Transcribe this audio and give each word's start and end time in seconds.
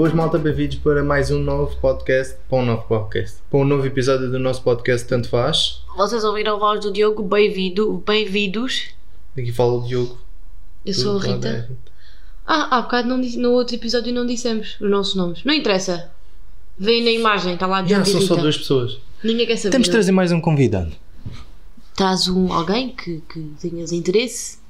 Boas 0.00 0.14
malta, 0.14 0.38
bem-vindos 0.38 0.78
para 0.78 1.04
mais 1.04 1.30
um 1.30 1.38
novo 1.38 1.76
podcast, 1.76 2.34
para 2.48 2.56
um 2.56 2.64
novo 2.64 2.84
podcast, 2.84 3.36
para 3.50 3.58
um 3.58 3.66
novo 3.66 3.86
episódio 3.86 4.30
do 4.30 4.38
nosso 4.38 4.62
podcast 4.62 5.06
Tanto 5.06 5.28
Faz. 5.28 5.82
Vocês 5.94 6.24
ouviram 6.24 6.56
a 6.56 6.58
voz 6.58 6.80
do 6.80 6.90
Diogo? 6.90 7.22
Bem-vindo, 7.22 8.02
bem-vindos. 8.06 8.94
Aqui 9.36 9.52
fala 9.52 9.74
o 9.74 9.82
Diogo. 9.86 10.18
Eu 10.86 10.94
sou 10.94 11.18
a 11.18 11.22
Rita. 11.22 11.70
Ah, 12.46 12.78
há 12.78 12.80
bocado 12.80 13.08
não 13.08 13.20
disse- 13.20 13.36
no 13.36 13.50
outro 13.50 13.74
episódio 13.74 14.10
não 14.10 14.24
dissemos 14.24 14.78
os 14.80 14.90
nossos 14.90 15.14
nomes. 15.14 15.44
Não 15.44 15.52
interessa. 15.52 16.10
Vem 16.78 17.04
na 17.04 17.10
imagem, 17.10 17.52
está 17.52 17.66
lá 17.66 17.84
Já, 17.84 17.98
dentro. 17.98 18.12
são 18.12 18.22
e 18.22 18.26
só 18.26 18.36
duas 18.36 18.56
pessoas. 18.56 18.96
Ninguém 19.22 19.46
quer 19.46 19.58
saber. 19.58 19.72
Temos 19.72 19.88
de 19.88 19.92
trazer 19.92 20.12
mais 20.12 20.32
um 20.32 20.40
convidado. 20.40 20.92
Traz 21.94 22.26
um, 22.26 22.50
alguém 22.50 22.88
que, 22.88 23.22
que 23.30 23.52
tenhas 23.60 23.92
interesse. 23.92 24.60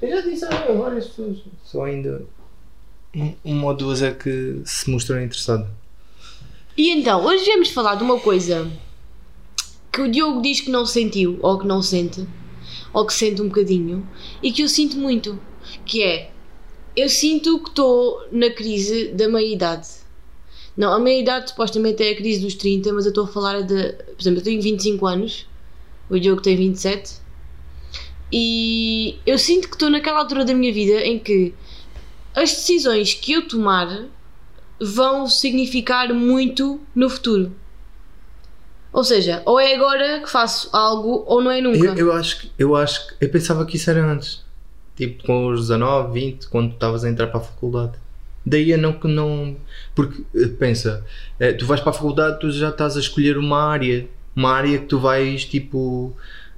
Eu 0.00 0.08
já 0.08 0.20
disse 0.22 0.46
a 0.46 0.72
várias 0.72 1.08
pessoas. 1.08 1.36
Só 1.62 1.84
ainda 1.84 2.22
uma 3.44 3.68
ou 3.68 3.74
duas 3.74 4.02
é 4.02 4.12
que 4.12 4.60
se 4.64 4.90
mostram 4.90 5.22
interessadas. 5.22 5.68
E 6.76 6.90
então, 6.90 7.24
hoje 7.24 7.44
viemos 7.44 7.70
falar 7.70 7.94
de 7.94 8.02
uma 8.02 8.18
coisa 8.18 8.70
que 9.92 10.00
o 10.00 10.10
Diogo 10.10 10.42
diz 10.42 10.60
que 10.60 10.70
não 10.70 10.84
sentiu, 10.84 11.38
ou 11.40 11.58
que 11.58 11.66
não 11.66 11.80
sente, 11.80 12.26
ou 12.92 13.06
que 13.06 13.14
sente 13.14 13.40
um 13.40 13.46
bocadinho, 13.46 14.06
e 14.42 14.50
que 14.50 14.62
eu 14.62 14.68
sinto 14.68 14.96
muito, 14.96 15.38
que 15.86 16.02
é, 16.02 16.32
eu 16.96 17.08
sinto 17.08 17.60
que 17.60 17.68
estou 17.68 18.26
na 18.32 18.50
crise 18.50 19.08
da 19.08 19.28
meia-idade. 19.28 19.86
Não, 20.76 20.92
a 20.92 20.98
meia-idade 20.98 21.50
supostamente 21.50 22.02
é 22.02 22.10
a 22.10 22.16
crise 22.16 22.40
dos 22.40 22.54
30, 22.54 22.92
mas 22.92 23.04
eu 23.04 23.10
estou 23.10 23.24
a 23.24 23.28
falar 23.28 23.62
de, 23.62 23.92
por 23.92 24.20
exemplo, 24.20 24.40
eu 24.40 24.44
tenho 24.44 24.60
25 24.60 25.06
anos, 25.06 25.46
o 26.10 26.18
Diogo 26.18 26.42
tem 26.42 26.56
27, 26.56 27.12
e 28.32 29.16
eu 29.24 29.38
sinto 29.38 29.68
que 29.68 29.76
estou 29.76 29.88
naquela 29.88 30.18
altura 30.18 30.44
da 30.44 30.54
minha 30.54 30.72
vida 30.72 31.00
em 31.06 31.20
que 31.20 31.54
as 32.34 32.50
decisões 32.50 33.14
que 33.14 33.32
eu 33.32 33.46
tomar 33.46 34.06
vão 34.80 35.26
significar 35.26 36.12
muito 36.12 36.80
no 36.94 37.08
futuro. 37.08 37.54
Ou 38.92 39.02
seja, 39.02 39.42
ou 39.44 39.58
é 39.58 39.74
agora 39.74 40.20
que 40.20 40.30
faço 40.30 40.68
algo 40.72 41.24
ou 41.26 41.42
não 41.42 41.50
é 41.50 41.60
nunca. 41.60 41.78
Eu, 41.78 41.96
eu 41.96 42.12
acho 42.12 42.40
que 42.40 42.50
eu 42.58 42.76
acho 42.76 43.08
que 43.08 43.24
eu 43.24 43.28
pensava 43.28 43.66
que 43.66 43.76
isso 43.76 43.90
era 43.90 44.04
antes. 44.04 44.44
Tipo 44.96 45.24
com 45.24 45.48
os 45.48 45.62
19, 45.62 46.12
20, 46.12 46.48
quando 46.48 46.72
estavas 46.72 47.04
a 47.04 47.10
entrar 47.10 47.26
para 47.26 47.40
a 47.40 47.42
faculdade. 47.42 47.98
Daí 48.46 48.70
eu 48.70 48.78
não 48.78 48.92
que 48.92 49.08
não. 49.08 49.56
Porque 49.94 50.22
eh, 50.36 50.46
pensa, 50.46 51.04
eh, 51.40 51.52
tu 51.52 51.66
vais 51.66 51.80
para 51.80 51.90
a 51.90 51.92
faculdade, 51.92 52.38
tu 52.38 52.52
já 52.52 52.68
estás 52.68 52.96
a 52.96 53.00
escolher 53.00 53.36
uma 53.36 53.64
área. 53.64 54.06
Uma 54.36 54.52
área 54.52 54.78
que 54.78 54.86
tu 54.86 54.98
vais 54.98 55.44
tipo 55.44 56.16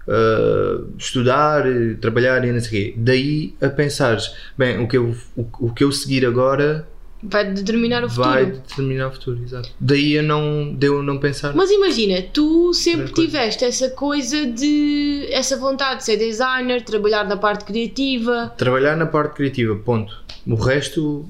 eh, 0.08 0.80
estudar, 0.98 1.66
eh, 1.66 1.94
trabalhar 2.00 2.44
e 2.44 2.52
não 2.52 2.60
sei 2.60 2.68
o 2.68 2.70
quê. 2.70 2.94
Daí 2.96 3.54
a 3.60 3.68
pensares, 3.68 4.32
bem, 4.56 4.82
o 4.82 4.88
que 4.88 4.96
eu, 4.96 5.14
o, 5.36 5.46
o 5.60 5.72
que 5.72 5.84
eu 5.84 5.92
seguir 5.92 6.24
agora 6.26 6.86
Vai 7.22 7.50
determinar 7.50 8.04
o 8.04 8.08
futuro. 8.08 8.28
vai 8.28 8.46
determinar 8.46 9.08
o 9.08 9.12
futuro, 9.12 9.42
exato. 9.42 9.70
Daí 9.80 10.12
eu 10.12 10.22
não 10.22 10.72
deu 10.72 11.02
não 11.02 11.18
pensar. 11.18 11.54
Mas 11.54 11.70
imagina, 11.70 12.22
tu 12.22 12.72
sempre 12.74 13.12
tiveste 13.12 13.64
essa 13.64 13.90
coisa 13.90 14.46
de. 14.46 15.26
essa 15.30 15.56
vontade 15.56 16.00
de 16.00 16.04
ser 16.04 16.18
designer, 16.18 16.82
trabalhar 16.82 17.24
na 17.24 17.36
parte 17.36 17.64
criativa. 17.64 18.52
Trabalhar 18.56 18.96
na 18.96 19.06
parte 19.06 19.34
criativa, 19.34 19.74
ponto. 19.76 20.14
O 20.46 20.54
resto. 20.54 21.26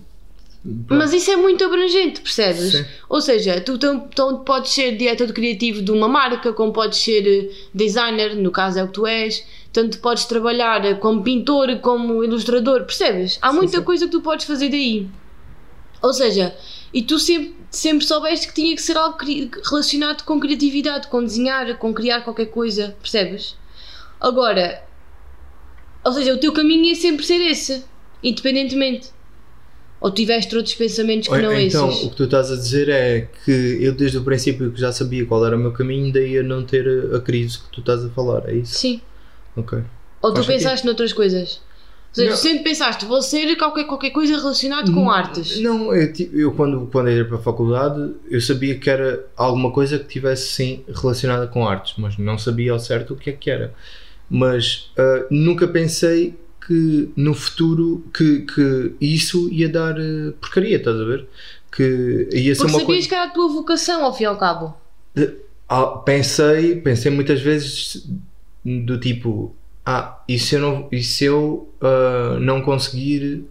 Mas 0.88 1.12
isso 1.12 1.30
é 1.30 1.36
muito 1.36 1.64
abrangente, 1.64 2.20
percebes? 2.20 2.72
Sim. 2.72 2.84
Ou 3.08 3.20
seja, 3.20 3.60
tu 3.60 3.78
tam- 3.78 4.00
podes 4.44 4.72
ser 4.72 4.96
diretor 4.96 5.32
criativo 5.32 5.80
de 5.80 5.92
uma 5.92 6.08
marca, 6.08 6.52
como 6.52 6.72
podes 6.72 6.98
ser 6.98 7.24
eh, 7.26 7.50
designer, 7.72 8.34
no 8.34 8.50
caso 8.50 8.78
é 8.80 8.82
o 8.82 8.88
que 8.88 8.94
tu 8.94 9.06
és, 9.06 9.44
tanto 9.72 9.98
podes 9.98 10.24
trabalhar 10.24 10.84
eh, 10.84 10.94
como 10.94 11.22
pintor, 11.22 11.78
como 11.80 12.24
ilustrador, 12.24 12.84
percebes? 12.84 13.38
Há 13.40 13.50
Sim, 13.50 13.56
muita 13.56 13.78
sim. 13.78 13.84
coisa 13.84 14.06
que 14.06 14.10
tu 14.12 14.20
podes 14.22 14.44
fazer 14.46 14.68
daí. 14.68 15.06
Ou 16.02 16.12
seja, 16.12 16.54
e 16.92 17.02
tu 17.02 17.18
sempre, 17.18 17.54
sempre 17.70 18.04
soubeste 18.04 18.48
que 18.48 18.54
tinha 18.54 18.74
que 18.74 18.82
ser 18.82 18.96
algo 18.96 19.16
relacionado 19.70 20.24
com 20.24 20.40
criatividade, 20.40 21.06
com 21.08 21.22
desenhar, 21.22 21.78
com 21.78 21.94
criar 21.94 22.22
qualquer 22.22 22.46
coisa, 22.46 22.96
percebes? 23.00 23.56
Agora, 24.20 24.82
ou 26.04 26.12
seja, 26.12 26.34
o 26.34 26.38
teu 26.38 26.52
caminho 26.52 26.84
ia 26.86 26.94
sempre 26.96 27.24
ser 27.24 27.40
esse, 27.40 27.84
independentemente. 28.22 29.14
Ou 30.00 30.10
tiveste 30.10 30.54
outros 30.56 30.74
pensamentos 30.74 31.26
que 31.26 31.34
Olha, 31.34 31.48
não 31.48 31.58
então, 31.58 31.88
esses? 31.88 32.04
o 32.04 32.10
que 32.10 32.16
tu 32.16 32.24
estás 32.24 32.52
a 32.52 32.56
dizer 32.56 32.88
é 32.88 33.28
que 33.44 33.78
eu 33.80 33.92
desde 33.94 34.18
o 34.18 34.22
princípio 34.22 34.70
que 34.70 34.80
já 34.80 34.92
sabia 34.92 35.24
qual 35.24 35.44
era 35.46 35.56
o 35.56 35.58
meu 35.58 35.72
caminho, 35.72 36.12
daí 36.12 36.38
a 36.38 36.42
não 36.42 36.62
ter 36.64 36.86
a, 37.12 37.16
a 37.16 37.20
crise 37.20 37.58
que 37.58 37.70
tu 37.72 37.80
estás 37.80 38.04
a 38.04 38.08
falar, 38.10 38.48
é 38.48 38.54
isso? 38.56 38.74
Sim. 38.74 39.00
Ok. 39.56 39.78
Ou 40.20 40.30
tu 40.30 40.36
Faz 40.36 40.46
sentido. 40.46 40.62
pensaste 40.62 40.86
noutras 40.86 41.12
coisas? 41.14 41.60
Ou 42.10 42.14
seja, 42.14 42.30
Não. 42.30 42.36
tu 42.36 42.40
sempre 42.40 42.64
pensaste, 42.64 43.04
vou 43.04 43.20
ser 43.22 43.56
qualquer, 43.56 43.84
qualquer 43.84 44.10
coisa 44.10 44.36
relacionada 44.36 44.90
com 44.92 45.10
artes. 45.10 45.58
Não, 45.60 45.94
eu, 45.94 46.12
eu 46.32 46.52
quando, 46.52 46.88
quando 46.92 47.08
entrei 47.10 47.24
para 47.24 47.36
a 47.36 47.40
faculdade, 47.40 48.12
eu 48.30 48.40
sabia 48.40 48.78
que 48.78 48.88
era 48.88 49.24
alguma 49.36 49.70
coisa 49.70 49.98
que 49.98 50.06
tivesse 50.06 50.48
sim 50.52 50.84
relacionada 50.94 51.46
com 51.46 51.66
artes, 51.66 51.94
mas 51.98 52.16
não 52.18 52.38
sabia 52.38 52.72
ao 52.72 52.78
certo 52.78 53.14
o 53.14 53.16
que 53.16 53.30
é 53.30 53.32
que 53.32 53.50
era. 53.50 53.74
Mas 54.30 54.90
ah, 54.96 55.26
nunca 55.30 55.68
pensei 55.68 56.34
que 56.66 57.12
no 57.16 57.32
futuro 57.32 58.04
que, 58.12 58.40
que 58.40 58.94
isso 59.00 59.48
ia 59.52 59.68
dar 59.68 59.96
eh, 60.00 60.32
porcaria, 60.40 60.78
estás 60.78 61.00
a 61.00 61.04
ver? 61.04 61.28
Que 61.70 62.28
ia 62.32 62.54
ser 62.54 62.62
Porque 62.62 62.72
uma 62.72 62.80
sabias 62.80 62.86
coisa. 62.86 63.08
que 63.08 63.14
era 63.14 63.24
a 63.24 63.30
tua 63.30 63.48
vocação, 63.48 64.04
ao 64.04 64.12
fim 64.16 64.24
e 64.24 64.26
ao 64.26 64.36
cabo. 64.36 64.76
Ah, 65.68 65.86
pensei, 66.04 66.80
pensei 66.80 67.10
muitas 67.12 67.40
vezes 67.40 68.08
do 68.64 68.98
tipo, 68.98 69.54
ah, 69.84 70.20
e 70.28 70.38
se 70.38 70.56
eu 70.56 70.60
não, 70.60 70.88
e 70.90 71.02
se 71.02 71.24
eu 71.24 71.72
ah, 71.80 72.38
não 72.40 72.60
conseguir 72.62 73.44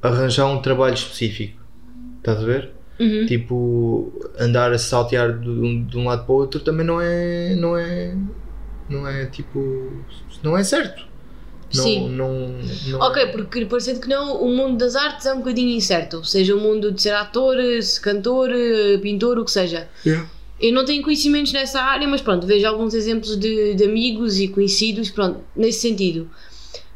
arranjar 0.00 0.46
um 0.46 0.62
trabalho 0.62 0.94
específico? 0.94 1.58
Estás 2.18 2.38
a 2.38 2.44
ver? 2.44 2.70
Uhum. 3.00 3.26
Tipo, 3.26 4.12
andar 4.38 4.72
a 4.72 4.78
saltear 4.78 5.38
de 5.38 5.48
um, 5.48 5.84
de 5.84 5.98
um 5.98 6.04
lado 6.04 6.24
para 6.24 6.32
o 6.32 6.36
outro 6.36 6.60
também 6.60 6.84
não 6.86 7.00
é, 7.00 7.54
não 7.56 7.76
é, 7.76 8.16
não 8.88 9.08
é 9.08 9.26
tipo, 9.26 9.92
não 10.42 10.56
é 10.56 10.62
certo. 10.62 11.07
Não, 11.74 11.84
Sim. 11.84 12.08
Não, 12.10 12.48
não 12.86 13.00
Ok, 13.00 13.26
porque 13.26 13.66
parecendo 13.66 14.00
que 14.00 14.08
não, 14.08 14.42
o 14.42 14.48
mundo 14.48 14.78
das 14.78 14.96
artes 14.96 15.26
é 15.26 15.34
um 15.34 15.38
bocadinho 15.38 15.70
incerto. 15.70 16.24
Seja 16.24 16.54
o 16.56 16.60
mundo 16.60 16.90
de 16.90 17.02
ser 17.02 17.14
ator, 17.14 17.56
cantor, 18.02 18.50
pintor, 19.02 19.38
o 19.38 19.44
que 19.44 19.50
seja. 19.50 19.88
Yeah. 20.04 20.28
Eu 20.60 20.72
não 20.72 20.84
tenho 20.84 21.02
conhecimentos 21.02 21.52
nessa 21.52 21.80
área, 21.80 22.08
mas 22.08 22.20
pronto, 22.20 22.46
vejo 22.46 22.66
alguns 22.66 22.92
exemplos 22.94 23.36
de, 23.36 23.74
de 23.74 23.84
amigos 23.84 24.40
e 24.40 24.48
conhecidos, 24.48 25.10
pronto, 25.10 25.40
nesse 25.54 25.80
sentido. 25.80 26.28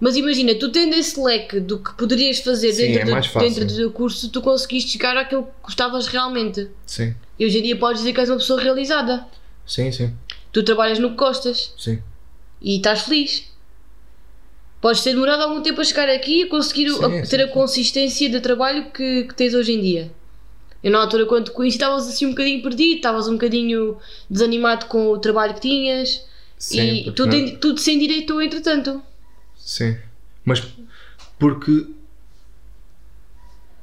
Mas 0.00 0.16
imagina, 0.16 0.52
tu 0.56 0.68
tendo 0.72 0.94
esse 0.96 1.20
leque 1.20 1.60
do 1.60 1.78
que 1.78 1.92
poderias 1.94 2.40
fazer 2.40 2.72
Sim, 2.72 2.92
dentro, 2.92 3.14
é 3.14 3.20
do, 3.20 3.38
dentro 3.38 3.66
do 3.66 3.90
curso, 3.92 4.28
tu 4.30 4.42
conseguiste 4.42 4.90
chegar 4.90 5.16
àquilo 5.16 5.44
que 5.44 5.50
gostavas 5.62 6.08
realmente. 6.08 6.68
Sim, 6.84 7.14
E 7.38 7.46
hoje 7.46 7.58
em 7.58 7.62
dia 7.62 7.76
podes 7.76 8.00
dizer 8.00 8.12
que 8.12 8.18
és 8.18 8.28
uma 8.28 8.38
pessoa 8.38 8.60
realizada. 8.60 9.24
sim, 9.64 9.92
sim, 9.92 10.12
Tu 10.52 10.62
trabalhas 10.64 10.98
no 10.98 11.10
que 11.10 11.16
gostas 11.16 11.72
sim. 11.78 12.02
e 12.60 12.78
estás 12.78 13.02
feliz. 13.02 13.44
Podes 14.82 15.02
ter 15.02 15.12
demorado 15.14 15.42
algum 15.44 15.62
tempo 15.62 15.80
a 15.80 15.84
chegar 15.84 16.08
aqui 16.10 16.42
e 16.42 16.46
conseguir 16.46 16.90
Sim, 16.90 17.04
a- 17.04 17.24
sim, 17.24 17.30
ter 17.30 17.42
a 17.42 17.46
sim. 17.46 17.52
consistência 17.54 18.28
de 18.28 18.40
trabalho 18.40 18.90
que, 18.90 19.24
que 19.24 19.34
tens 19.34 19.54
hoje 19.54 19.72
em 19.72 19.80
dia. 19.80 20.12
Eu 20.82 20.90
na 20.90 20.98
altura 21.00 21.24
quando 21.24 21.46
te 21.46 21.50
conheci 21.52 21.76
estavas 21.76 22.08
assim 22.08 22.26
um 22.26 22.30
bocadinho 22.30 22.60
perdido, 22.62 22.96
estavas 22.96 23.28
um 23.28 23.34
bocadinho 23.34 23.96
desanimado 24.28 24.86
com 24.86 25.06
o 25.10 25.18
trabalho 25.18 25.54
que 25.54 25.60
tinhas 25.60 26.26
Sim, 26.58 27.06
e 27.06 27.12
tudo, 27.12 27.28
não- 27.28 27.38
em- 27.38 27.56
tudo 27.56 27.78
sem 27.80 27.98
direito 27.98 28.42
entretanto. 28.42 29.00
Sim, 29.56 29.96
mas 30.44 30.60
porque 31.38 31.86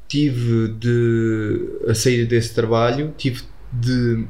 tive 0.08 0.70
de 0.80 1.80
a 1.88 1.94
sair 1.94 2.26
desse 2.26 2.54
trabalho, 2.54 3.14
tive 3.18 3.44
de 3.72 4.26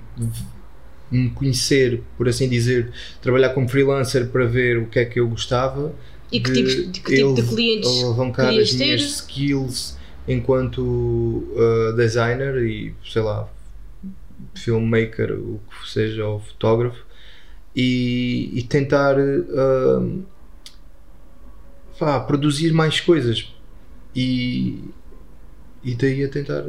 me 1.12 1.30
conhecer, 1.32 2.04
por 2.18 2.28
assim 2.28 2.48
dizer, 2.48 2.92
trabalhar 3.22 3.50
como 3.50 3.68
freelancer 3.68 4.28
para 4.28 4.46
ver 4.46 4.78
o 4.78 4.88
que 4.88 5.00
é 5.00 5.06
que 5.06 5.20
eu 5.20 5.28
gostava 5.28 5.96
E 6.32 6.40
que 6.40 6.52
tipos- 6.52 6.92
de 6.92 7.00
que 7.02 7.16
tipo 7.16 7.34
de 7.34 7.44
clientes 7.44 8.04
alavancar 8.04 8.50
as 8.50 8.74
minhas 8.74 9.02
ter? 9.02 9.08
skills 9.08 9.98
enquanto 10.28 10.80
uh, 10.82 11.94
designer 11.96 12.56
e 12.64 12.94
sei 13.04 13.22
lá 13.22 13.50
filmmaker, 14.56 15.32
o 15.34 15.60
que 15.70 15.90
seja, 15.90 16.26
ou 16.26 16.40
fotógrafo 16.40 17.04
e, 17.76 18.52
e 18.54 18.64
tentar 18.64 19.18
uh, 19.18 20.24
pá, 21.98 22.20
produzir 22.20 22.72
mais 22.74 23.00
coisas 23.00 23.54
e, 24.16 24.84
e 25.84 25.96
daí 25.96 26.24
a 26.24 26.30
tentar 26.30 26.64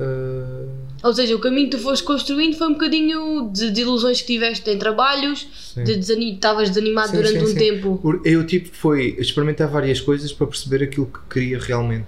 uh, 0.00 0.68
Ou 1.02 1.12
seja, 1.14 1.34
o 1.36 1.38
caminho 1.38 1.70
que 1.70 1.76
tu 1.76 1.82
foste 1.82 2.04
construindo 2.04 2.56
foi 2.56 2.68
um 2.68 2.72
bocadinho 2.72 3.50
de, 3.52 3.80
ilusões 3.80 4.20
que 4.20 4.26
tiveste 4.26 4.68
em 4.70 4.78
trabalhos, 4.78 5.46
sim. 5.74 5.84
de 5.84 5.96
desani- 5.96 6.34
estavas 6.34 6.68
desanimado 6.70 7.08
Sim, 7.10 7.16
durante 7.16 7.46
sim, 7.46 7.52
um 7.52 7.54
tempo. 7.54 8.20
Eu 8.24 8.46
tipo 8.46 8.68
foi 8.76 9.16
experimentar 9.18 9.68
várias 9.68 10.00
coisas 10.00 10.32
para 10.32 10.46
perceber 10.46 10.84
aquilo 10.84 11.06
que 11.06 11.18
queria 11.30 11.58
realmente 11.58 12.06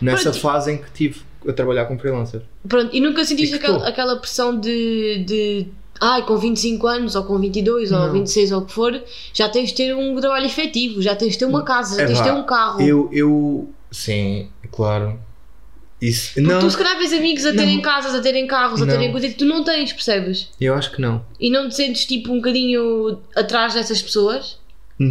nessa 0.00 0.24
Pronto. 0.30 0.40
fase 0.40 0.72
em 0.72 0.78
que 0.78 0.90
tive 0.92 1.20
a 1.48 1.52
trabalhar 1.52 1.86
como 1.86 1.98
freelancer 1.98 2.40
Pronto, 2.68 2.94
e 2.94 3.00
nunca 3.00 3.24
sentiste 3.24 3.56
E 3.56 3.58
que 3.58 3.66
aquela, 3.66 4.16
pressão 4.16 4.58
de, 4.58 5.24
de 5.24 5.66
ai, 6.00 6.24
com 6.24 6.36
25 6.36 6.86
anos, 6.86 7.14
ou 7.16 7.24
com 7.24 7.38
22, 7.38 7.90
ou 7.92 7.98
Não. 7.98 8.12
26, 8.12 8.52
ou 8.52 8.60
o 8.60 8.64
que 8.64 8.72
for, 8.72 9.00
já 9.32 9.48
tens 9.48 9.70
de 9.70 9.74
ter 9.76 9.94
um 9.94 10.18
trabalho 10.20 10.46
efetivo, 10.46 11.02
já 11.02 11.14
tens 11.16 11.32
de 11.32 11.38
ter 11.40 11.44
uma 11.46 11.64
casa, 11.64 11.96
já 11.96 12.02
É 12.02 12.06
tens 12.06 12.18
de 12.18 12.24
ter 12.24 12.32
um 12.32 12.44
carro. 12.44 12.80
Eu, 12.80 13.08
eu, 13.12 13.68
sim, 13.90 14.48
claro. 14.70 15.18
Isso, 16.02 16.34
Porque 16.34 16.40
não, 16.48 16.58
tu 16.58 16.68
se 16.68 16.76
calhar 16.76 16.98
vês 16.98 17.12
amigos 17.12 17.46
a 17.46 17.52
terem 17.52 17.76
Não. 17.76 17.82
casas, 17.82 18.12
a 18.14 18.20
terem 18.20 18.44
carros, 18.46 18.82
a 18.82 18.84
Não. 18.84 18.92
terem 18.92 19.12
coisas 19.12 19.30
que 19.30 19.38
tu 19.38 19.44
não 19.44 19.62
tens, 19.62 19.92
percebes? 19.92 20.48
eu 20.60 20.74
acho 20.74 20.90
que 20.90 21.00
não. 21.00 21.24
E 21.38 21.48
não 21.48 21.68
te 21.68 21.76
sentes 21.76 22.04
tipo 22.06 22.32
um 22.32 22.36
bocadinho 22.36 23.20
atrás 23.36 23.74
dessas 23.74 24.02
pessoas? 24.02 24.58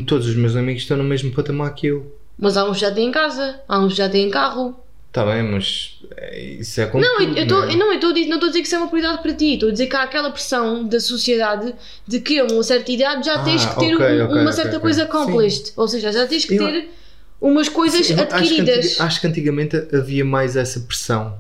Todos 0.06 0.28
os 0.28 0.36
meus 0.36 0.56
amigos 0.56 0.82
estão 0.84 0.98
no 0.98 1.04
mesmo 1.06 1.32
patamar 1.32 1.74
que 1.76 1.88
eu. 1.88 2.14
Mas 2.38 2.58
há 2.58 2.66
uns 2.70 2.74
que 2.76 2.82
já 2.82 2.92
têm 2.92 3.10
casa, 3.10 3.60
há 3.68 3.80
uns 3.80 3.94
que 3.94 3.98
já 4.00 4.10
têm 4.10 4.30
carro. 4.30 4.76
Está 5.08 5.26
bem, 5.26 5.44
mas 5.44 5.98
é, 6.18 6.40
isso 6.60 6.80
é 6.82 6.86
como 6.88 7.04
Não, 7.04 7.20
eu- 7.22 7.28
tudo, 7.28 7.38
eu 7.40 7.48
tô- 7.48 7.56
não 7.60 7.64
é? 7.70 7.74
eu 7.74 7.78
não 7.78 7.94
estou 7.94 8.10
a 8.10 8.14
dizer, 8.14 8.28
não 8.28 8.36
estou 8.36 8.48
a 8.48 8.52
dizer 8.52 8.62
que 8.62 8.68
isso 8.68 8.76
é 8.76 8.78
uma 8.80 8.88
prioridade 8.88 9.22
para 9.22 9.34
ti, 9.34 9.54
estou 9.54 9.70
a 9.70 9.72
dizer 9.74 9.88
que 9.88 9.96
há 9.96 10.04
aquela 10.04 10.30
pressão 10.32 10.86
da 10.88 11.00
sociedade 11.02 11.74
de 12.08 12.20
que 12.22 12.40
a 12.40 12.46
uma 12.46 12.64
certa 12.64 12.92
idade 12.92 13.26
já 13.26 13.36
Ah, 13.36 13.44
tens 13.44 13.66
que 13.66 13.76
ter 13.80 13.96
ok, 13.96 14.06
um- 14.22 14.24
ok, 14.26 14.36
uma 14.36 14.42
ok, 14.44 14.52
certa 14.54 14.70
ok. 14.72 14.80
coisa 14.80 15.04
accomplished. 15.04 15.72
Ou 15.76 15.88
seja, 15.88 16.12
já 16.14 16.26
tens 16.28 16.46
que 16.46 16.56
Eu- 16.56 16.66
ter 16.66 16.90
umas 17.42 17.68
coisas 17.68 18.06
Sim, 18.06 18.14
eu 18.14 18.20
acho 18.20 18.28
que 18.30 18.36
adquiridas. 18.36 19.02
Acho 19.02 19.20
que 19.22 19.28
antigamente 19.28 19.76
havia 19.94 20.24
mais 20.24 20.56
essa 20.56 20.80
pressão. 20.80 21.38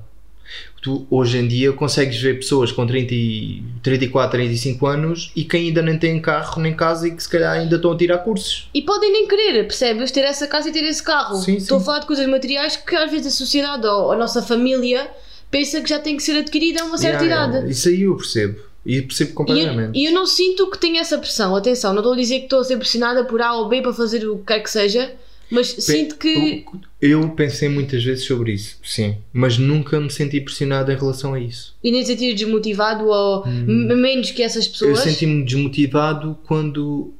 Tu, 0.81 1.05
hoje 1.11 1.37
em 1.37 1.47
dia 1.47 1.71
consegues 1.73 2.19
ver 2.19 2.39
pessoas 2.39 2.71
com 2.71 2.87
30 2.87 3.13
e, 3.13 3.63
34, 3.83 4.31
35 4.31 4.87
anos 4.87 5.31
e 5.35 5.43
que 5.43 5.55
ainda 5.55 5.79
nem 5.81 5.95
têm 5.97 6.19
carro 6.19 6.59
nem 6.59 6.75
casa 6.75 7.07
e 7.07 7.11
que 7.11 7.21
se 7.21 7.29
calhar 7.29 7.53
ainda 7.53 7.75
estão 7.75 7.91
a 7.91 7.97
tirar 7.97 8.17
cursos. 8.17 8.67
E 8.73 8.81
podem 8.81 9.11
nem 9.11 9.27
querer, 9.27 9.63
percebes? 9.67 10.09
Ter 10.11 10.21
essa 10.21 10.47
casa 10.47 10.69
e 10.69 10.71
ter 10.71 10.83
esse 10.83 11.03
carro. 11.03 11.35
Sim, 11.37 11.43
sim. 11.53 11.57
Estou 11.57 11.77
a 11.77 11.81
falar 11.81 11.99
de 11.99 12.07
coisas 12.07 12.25
materiais 12.27 12.75
que 12.75 12.95
às 12.95 13.11
vezes 13.11 13.27
a 13.27 13.29
sociedade 13.37 13.85
ou 13.85 14.11
a 14.11 14.17
nossa 14.17 14.41
família 14.41 15.07
pensa 15.51 15.79
que 15.81 15.87
já 15.89 15.99
tem 15.99 16.17
que 16.17 16.23
ser 16.23 16.37
adquirida 16.39 16.81
a 16.81 16.85
uma 16.85 16.97
certa 16.97 17.23
Yeah, 17.23 17.43
idade. 17.43 17.53
yeah. 17.57 17.71
Isso 17.71 17.87
aí 17.89 18.01
eu 18.01 18.15
percebo. 18.17 18.59
E 18.83 19.01
percebo 19.03 19.29
E 19.29 19.31
eu, 19.31 19.35
completamente. 19.35 19.99
e 19.99 20.05
eu 20.05 20.11
não 20.11 20.25
sinto 20.25 20.67
que 20.71 20.79
tenha 20.79 20.99
essa 21.01 21.19
pressão. 21.19 21.55
Atenção, 21.55 21.93
não 21.93 21.99
estou 21.99 22.13
a 22.13 22.17
dizer 22.17 22.39
que 22.39 22.45
estou 22.45 22.59
a 22.59 22.63
ser 22.63 22.77
pressionada 22.77 23.23
por 23.23 23.39
A 23.39 23.53
ou 23.53 23.69
B 23.69 23.83
para 23.83 23.93
fazer 23.93 24.27
o 24.27 24.39
que 24.39 24.45
quer 24.45 24.61
que 24.61 24.69
seja, 24.71 25.13
mas 25.51 25.67
sinto 25.67 26.15
que. 26.17 26.65
Eu, 27.01 27.21
eu 27.21 27.29
pensei 27.31 27.67
muitas 27.69 28.03
vezes 28.03 28.25
sobre 28.25 28.53
isso, 28.53 28.77
sim. 28.83 29.17
Mas 29.33 29.57
nunca 29.57 29.99
me 29.99 30.09
senti 30.09 30.39
pressionado 30.41 30.91
em 30.91 30.95
relação 30.95 31.33
a 31.33 31.39
isso. 31.39 31.75
E 31.83 31.91
nem 31.91 32.03
sentir 32.05 32.33
desmotivado 32.33 33.05
ou 33.07 33.45
m- 33.47 33.93
menos 33.95 34.31
que 34.31 34.41
essas 34.41 34.65
Eu 34.65 34.71
pessoas. 34.71 34.99
senti-me 34.99 35.43
desmotivado 35.43 36.37
quando 36.45 37.13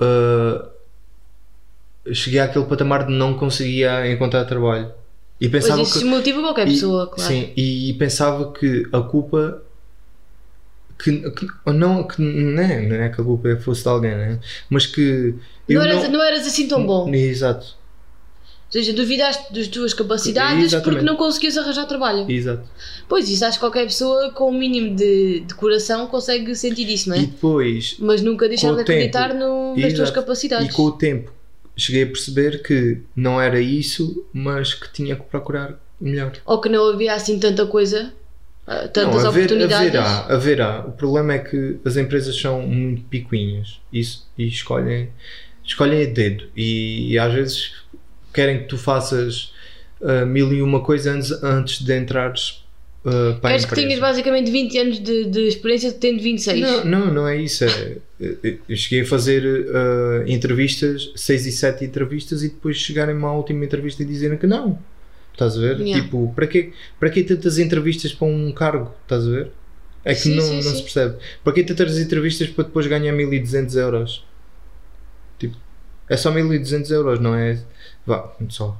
ah, 0.00 0.68
cheguei 2.12 2.40
àquele 2.40 2.64
patamar 2.64 3.06
de 3.06 3.12
não 3.12 3.34
conseguia 3.34 4.10
encontrar 4.10 4.44
trabalho. 4.44 4.90
E 5.40 5.48
Pois 5.48 5.62
pensava 5.64 5.82
isso 5.82 5.92
que. 5.92 5.98
desmotiva 6.00 6.40
qualquer 6.40 6.66
e- 6.66 6.70
pessoa, 6.72 7.06
claro. 7.06 7.32
Sim, 7.32 7.50
e 7.56 7.92
pensava 7.98 8.52
que 8.52 8.84
a 8.92 9.00
culpa. 9.00 9.62
Que, 11.02 11.30
que- 11.30 11.46
não, 11.66 12.02
que 12.02 12.20
não, 12.20 12.60
é, 12.62 12.82
não 12.86 12.96
é 12.96 13.08
que 13.08 13.20
a 13.20 13.24
culpa 13.24 13.56
fosse 13.58 13.82
de 13.82 13.88
alguém, 13.88 14.16
né? 14.16 14.40
mas 14.68 14.84
que. 14.86 15.34
não, 15.68 15.80
eras, 15.82 16.08
não 16.10 16.22
eras 16.22 16.46
assim 16.46 16.66
tão 16.66 16.84
bom. 16.84 17.08
Exato, 17.14 17.76
Ou 18.66 18.72
seja, 18.72 18.92
duvidaste 18.92 19.52
das 19.54 19.68
tuas 19.68 19.94
capacidades 19.94 20.64
Exatamente. 20.64 20.84
porque 20.84 21.04
não 21.08 21.16
conseguias 21.16 21.56
arranjar 21.56 21.86
trabalho. 21.86 22.28
exato. 22.28 22.68
Pois, 23.08 23.28
isso 23.30 23.44
acho 23.44 23.58
que 23.58 23.60
qualquer 23.64 23.84
pessoa 23.84 24.30
com 24.32 24.50
o 24.50 24.52
mínimo 24.52 24.96
de, 24.96 25.40
de 25.40 25.54
coração 25.54 26.08
consegue 26.08 26.54
sentir 26.56 26.88
isso, 26.90 27.08
não 27.08 27.16
é? 27.16 27.20
E 27.20 27.26
depois, 27.26 27.96
Mas 28.00 28.20
nunca 28.20 28.48
deixar 28.48 28.68
de 28.68 28.72
o 28.74 28.76
tempo. 28.78 28.90
acreditar 28.90 29.34
no, 29.34 29.70
nas 29.76 29.92
tuas 29.92 30.08
Exato. 30.08 30.12
capacidades. 30.14 30.68
e 30.68 30.72
com 30.72 30.82
o 30.82 30.90
tempo, 30.92 31.32
cheguei 31.76 32.02
a 32.02 32.06
perceber 32.06 32.60
que 32.62 32.98
não 33.14 33.40
era 33.40 33.60
isso, 33.60 34.26
mas 34.32 34.74
que 34.74 34.92
tinha 34.92 35.14
que 35.14 35.22
procurar 35.22 35.78
melhor. 36.00 36.32
Ou 36.44 36.60
que 36.60 36.68
não 36.68 36.88
havia 36.90 37.14
assim 37.14 37.38
tanta 37.38 37.64
coisa, 37.66 38.12
tantas 38.92 39.22
não, 39.22 39.30
haver, 39.30 39.44
oportunidades. 39.44 39.94
haverá, 39.94 40.26
haverá. 40.28 40.84
O 40.86 40.92
problema 40.92 41.34
é 41.34 41.38
que 41.38 41.78
as 41.84 41.96
empresas 41.96 42.38
são 42.38 42.62
muito 42.62 43.02
picuinhas 43.04 43.80
isso, 43.92 44.26
e 44.36 44.46
escolhem, 44.46 45.08
escolhem 45.64 46.02
a 46.02 46.06
dedo. 46.06 46.44
E, 46.56 47.12
e 47.12 47.18
às 47.18 47.32
vezes 47.32 47.72
querem 48.32 48.58
que 48.60 48.64
tu 48.64 48.76
faças 48.76 49.52
ah, 50.02 50.24
mil 50.24 50.52
e 50.52 50.62
uma 50.62 50.80
coisa 50.80 51.12
antes, 51.12 51.30
antes 51.42 51.82
de 51.82 51.96
entrares 51.96 52.62
ah, 53.04 53.38
para 53.40 53.50
Queres 53.50 53.64
que 53.64 53.74
tenhas 53.74 53.98
basicamente 53.98 54.50
20 54.50 54.78
anos 54.78 55.00
de, 55.00 55.24
de 55.26 55.40
experiência 55.46 55.92
tendo 55.92 56.22
26. 56.22 56.60
Não, 56.60 56.84
não, 56.84 57.14
não 57.14 57.28
é 57.28 57.36
isso. 57.36 57.64
É, 57.64 57.96
eu 58.68 58.76
cheguei 58.76 59.02
a 59.02 59.06
fazer 59.06 59.42
ah, 59.74 60.24
entrevistas, 60.26 61.10
seis 61.16 61.46
e 61.46 61.52
sete 61.52 61.84
entrevistas, 61.84 62.42
e 62.42 62.48
depois 62.48 62.76
chegarem-me 62.76 63.24
à 63.24 63.32
última 63.32 63.64
entrevista 63.64 64.02
e 64.02 64.06
dizerem 64.06 64.38
que 64.38 64.46
não. 64.46 64.78
Estás 65.38 65.56
a 65.56 65.60
ver? 65.60 65.78
Yeah. 65.80 66.02
Tipo, 66.02 66.32
para 66.34 66.48
quê, 66.48 66.72
para 66.98 67.10
quê 67.10 67.22
tantas 67.22 67.58
entrevistas 67.60 68.12
para 68.12 68.26
um 68.26 68.50
cargo? 68.50 68.92
Estás 69.02 69.24
a 69.24 69.30
ver? 69.30 69.52
É 70.04 70.12
que 70.12 70.20
Sim, 70.22 70.34
não, 70.34 70.42
sim, 70.42 70.54
não 70.56 70.62
sim. 70.62 70.74
se 70.74 70.82
percebe. 70.82 71.16
Para 71.44 71.52
que 71.52 71.62
tantas 71.62 71.96
entrevistas 71.96 72.48
para 72.48 72.64
depois 72.64 72.88
ganhar 72.88 73.12
1200 73.12 73.76
euros? 73.76 74.24
Tipo, 75.38 75.56
é 76.08 76.16
só 76.16 76.32
1200 76.32 76.90
euros, 76.90 77.20
não 77.20 77.36
é? 77.36 77.62
Vá, 78.04 78.32
só. 78.48 78.76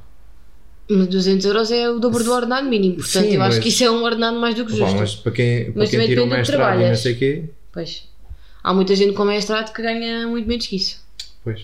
Mas 0.90 1.06
200 1.06 1.46
euros 1.46 1.70
é 1.70 1.88
o 1.88 2.00
dobro 2.00 2.24
do 2.24 2.32
ordenado 2.32 2.68
mínimo. 2.68 2.96
Portanto, 2.96 3.26
eu 3.26 3.42
acho 3.42 3.56
mas- 3.56 3.58
que 3.62 3.68
isso 3.68 3.84
é 3.84 3.90
um 3.90 4.02
ordenado 4.02 4.40
mais 4.40 4.54
do 4.56 4.64
que 4.64 4.74
justo. 4.74 4.96
mas 4.96 5.14
para 5.14 5.30
quem, 5.32 5.70
para 5.70 5.82
quem 5.86 5.90
também 5.92 6.08
tira 6.08 6.24
o 6.24 6.28
que 6.28 6.36
mestrado 6.36 6.80
e 6.80 6.88
não 6.88 6.96
sei 6.96 7.12
o 7.12 7.18
quê, 7.18 7.44
Pois. 7.72 8.08
Há 8.64 8.74
muita 8.74 8.96
gente 8.96 9.12
com 9.12 9.24
mestrado 9.24 9.72
que 9.72 9.80
ganha 9.80 10.26
muito 10.26 10.48
menos 10.48 10.66
que 10.66 10.74
isso. 10.74 11.06
pois. 11.44 11.62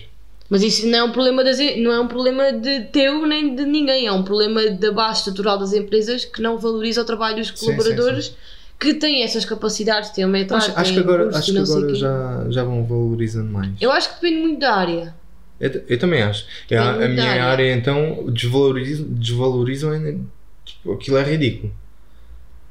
Mas 0.49 0.61
isso 0.61 0.87
não 0.87 0.99
é 0.99 1.03
um 1.03 1.11
problema, 1.11 1.43
das, 1.43 1.57
não 1.77 1.91
é 1.91 1.99
um 1.99 2.07
problema 2.07 2.53
de 2.53 2.81
teu 2.85 3.25
nem 3.25 3.55
de 3.55 3.65
ninguém. 3.65 4.05
É 4.05 4.11
um 4.11 4.23
problema 4.23 4.69
da 4.69 4.91
base 4.91 5.19
estrutural 5.19 5.57
das 5.57 5.73
empresas 5.73 6.23
que 6.23 6.41
não 6.41 6.57
valoriza 6.57 7.01
o 7.01 7.05
trabalho 7.05 7.37
dos 7.37 7.47
Sim, 7.47 7.65
colaboradores 7.65 8.35
que 8.79 8.93
têm 8.93 9.23
essas 9.23 9.45
capacidades, 9.45 10.11
têm 10.11 10.25
o 10.25 10.27
mestrado, 10.27 10.61
Acho, 10.61 10.79
acho 10.79 10.93
que 10.93 10.99
agora, 10.99 11.29
acho 11.35 11.51
que 11.51 11.57
agora 11.57 11.95
já, 11.95 12.45
já 12.49 12.63
vão 12.63 12.83
valorizando 12.83 13.51
mais. 13.51 13.71
Eu 13.81 13.91
acho 13.91 14.09
que 14.09 14.15
depende 14.15 14.41
muito 14.41 14.59
da 14.59 14.75
área. 14.75 15.15
Eu, 15.59 15.83
eu 15.87 15.97
também 15.97 16.21
acho. 16.21 16.45
É, 16.69 16.77
a, 16.77 16.91
a 16.91 17.07
minha 17.07 17.31
área. 17.31 17.45
área, 17.45 17.73
então 17.73 18.25
desvalorizam, 18.29 19.05
desvalorizam. 19.09 20.25
Tipo, 20.63 20.93
aquilo 20.93 21.17
é 21.17 21.23
ridículo. 21.23 21.71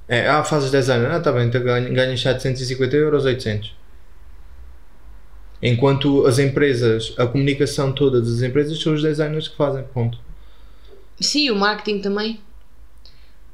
É, 0.06 0.29
ah, 0.29 0.44
fazes 0.44 0.70
design, 0.70 1.06
ah, 1.06 1.19
tá 1.19 1.32
bem, 1.32 1.47
então 1.47 1.62
ganhas, 1.62 1.91
ganhas 1.91 2.20
750 2.20 2.94
euros, 2.97 3.25
800. 3.25 3.75
Enquanto 5.67 6.27
as 6.27 6.39
empresas, 6.39 7.15
a 7.17 7.27
comunicação 7.27 7.91
toda 7.91 8.21
das 8.21 8.43
empresas 8.43 8.79
são 8.79 8.93
os 8.93 9.01
designers 9.01 9.49
que 9.49 9.57
fazem, 9.57 9.83
ponto. 9.95 10.19
Sim, 11.19 11.49
o 11.49 11.57
marketing 11.57 12.01
também. 12.03 12.39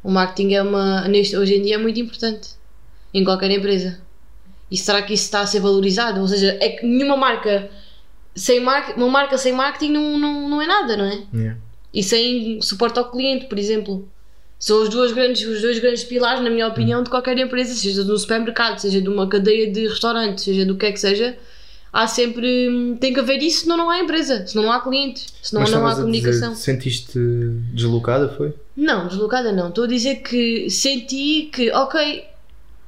O 0.03 0.11
marketing 0.11 0.55
é 0.55 0.62
uma, 0.62 1.07
neste, 1.07 1.37
hoje 1.37 1.55
em 1.55 1.62
dia 1.62 1.77
é 1.77 1.79
muito 1.79 2.01
importante 2.01 2.49
em 3.15 3.23
qualquer 3.23 3.53
empresa. 3.53 4.01
E 4.69 4.77
será 4.77 5.03
que 5.03 5.15
isso 5.15 5.23
está 5.23 5.43
a 5.43 5.47
ser 5.47 5.61
valorizado? 5.61 6.21
Ou 6.21 6.27
seja, 6.27 6.59
é 6.61 6.71
que 6.71 6.85
nenhuma 6.85 7.17
marca 7.17 7.71
sem 8.35 8.59
mar, 8.59 8.93
uma 8.97 9.09
marca 9.09 9.38
sem 9.38 9.52
marketing 9.52 9.93
não, 9.93 10.19
não, 10.19 10.49
não 10.49 10.62
é 10.62 10.67
nada, 10.67 10.97
não 10.97 11.05
é? 11.05 11.23
Yeah. 11.33 11.61
E 11.95 12.02
sem 12.02 12.61
suporte 12.61 12.99
ao 12.99 13.09
cliente, 13.09 13.47
por 13.47 13.57
exemplo. 13.57 14.09
São 14.59 14.83
os, 14.83 14.88
duas 14.88 15.12
grandes, 15.12 15.47
os 15.47 15.62
dois 15.62 15.79
grandes 15.79 16.02
pilares, 16.02 16.43
na 16.43 16.50
minha 16.50 16.67
opinião, 16.67 17.05
de 17.05 17.09
qualquer 17.09 17.38
empresa, 17.38 17.73
seja 17.73 18.05
de 18.05 18.11
um 18.11 18.19
supermercado, 18.19 18.79
seja 18.79 19.00
de 19.00 19.09
uma 19.09 19.29
cadeia 19.29 19.71
de 19.71 19.87
restaurante, 19.87 20.43
seja 20.43 20.67
do 20.67 20.76
que 20.76 20.87
é 20.87 20.93
que 20.93 21.00
seja. 21.00 21.38
Há 21.92 22.06
sempre. 22.06 22.97
Tem 23.00 23.12
que 23.12 23.20
haver 23.20 23.42
isso, 23.42 23.62
senão 23.62 23.76
não 23.76 23.90
há 23.90 23.99
empresa, 23.99 24.47
senão 24.47 24.64
não 24.64 24.73
há 24.73 24.80
cliente, 24.80 25.26
senão 25.42 25.62
Mas 25.62 25.70
não 25.73 25.87
há 25.87 25.94
comunicação. 25.97 26.50
dizer, 26.52 26.62
sentiste 26.62 27.18
deslocada, 27.73 28.28
foi? 28.37 28.54
Não, 28.76 29.09
deslocada 29.09 29.50
não. 29.52 29.68
Estou 29.70 29.85
a 29.85 29.88
dizer 29.88 30.16
que 30.23 30.70
senti 30.70 31.50
que, 31.52 31.70
ok, 31.73 32.25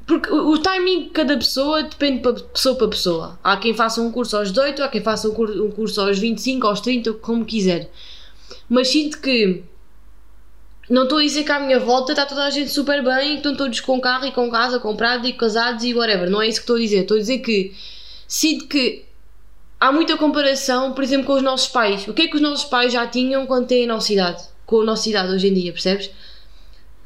porque 0.07 0.31
o 0.33 0.57
timing 0.59 1.05
de 1.05 1.11
cada 1.11 1.37
pessoa 1.37 1.83
depende 1.83 2.23
de 2.33 2.43
pessoa 2.45 2.77
para 2.77 2.89
pessoa. 2.89 3.39
Há 3.43 3.57
quem 3.57 3.75
faça 3.75 4.01
um 4.01 4.13
curso 4.13 4.37
aos 4.37 4.51
18, 4.53 4.83
há 4.85 4.89
quem 4.89 5.01
faça 5.03 5.29
um 5.29 5.33
cur- 5.35 5.71
curso 5.75 6.01
aos 6.01 6.19
25, 6.19 6.67
aos 6.67 6.81
30, 6.81 7.13
como 7.15 7.45
quiser. 7.45 7.91
Mas 8.69 8.89
sinto 8.89 9.21
que 9.21 9.63
não 10.89 11.05
estou 11.05 11.19
a 11.19 11.23
dizer 11.23 11.45
que 11.45 11.53
à 11.53 11.59
minha 11.61 11.79
volta 11.81 12.13
está 12.13 12.27
toda 12.27 12.45
a 12.45 12.51
gente 12.51 12.71
super 12.71 13.03
bem, 13.03 13.37
estão 13.37 13.55
todos 13.57 13.81
com 13.81 14.01
carro 14.01 14.27
e 14.27 14.33
com 14.33 14.51
casa 14.51 14.79
comprado 14.79 15.27
e 15.27 15.33
casados 15.33 15.85
e 15.85 15.95
whatever. 15.95 16.29
Não 16.31 16.41
é 16.43 16.49
isso 16.49 16.59
que 16.59 16.65
estou 16.65 16.77
a 16.77 16.81
dizer. 16.81 17.03
Estou 17.03 17.17
a 17.17 17.21
dizer 17.21 17.39
que 17.39 17.73
sinto 18.35 18.67
que 18.67 19.05
há 19.79 19.93
muita 19.93 20.17
comparação, 20.17 20.93
por 20.95 21.05
exemplo, 21.05 21.27
com 21.27 21.35
os 21.35 21.43
nossos 21.43 21.69
pais. 21.69 22.09
O 22.09 22.15
que 22.15 22.23
é 22.23 22.29
que 22.29 22.37
os 22.37 22.41
nossos 22.41 22.65
pais 22.65 22.91
já 22.93 23.07
tinham 23.07 23.45
quando 23.47 23.67
têm 23.67 23.85
a 23.85 23.89
nossa 23.89 24.11
idade? 24.11 24.43
Com 24.65 24.81
a 24.81 24.85
nossa 24.85 25.07
idade 25.09 25.33
hoje 25.35 25.49
em 25.49 25.55
dia, 25.55 25.71
percebes? 25.73 26.11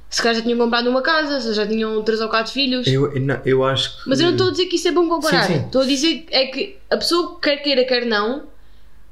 Se 0.09 0.23
calhar 0.23 0.37
já 0.37 0.43
tinham 0.43 0.57
comprado 0.57 0.89
uma 0.89 1.03
casa, 1.03 1.41
se 1.41 1.53
já 1.53 1.67
tinham 1.67 2.01
três 2.05 2.21
ou 2.21 2.29
quatro 2.29 2.53
filhos. 2.53 2.87
Eu, 2.87 3.13
não- 3.21 3.41
eu 3.45 3.65
acho 3.65 4.03
que. 4.05 4.09
Mas 4.09 4.21
eu 4.21 4.27
não 4.27 4.33
estou 4.33 4.49
a 4.49 4.51
dizer 4.53 4.67
que 4.67 4.77
isso 4.77 4.87
é 4.87 4.93
bom 4.93 5.09
comparar. 5.09 5.47
Sim, 5.49 5.55
sim. 5.55 5.67
Estou 5.67 5.83
a 5.83 5.85
dizer 5.85 6.27
é 6.31 6.47
que 6.47 6.77
a 6.89 6.97
pessoa, 6.97 7.41
quer 7.41 7.57
queira, 7.57 7.85
quer 7.85 8.07
não, 8.07 8.45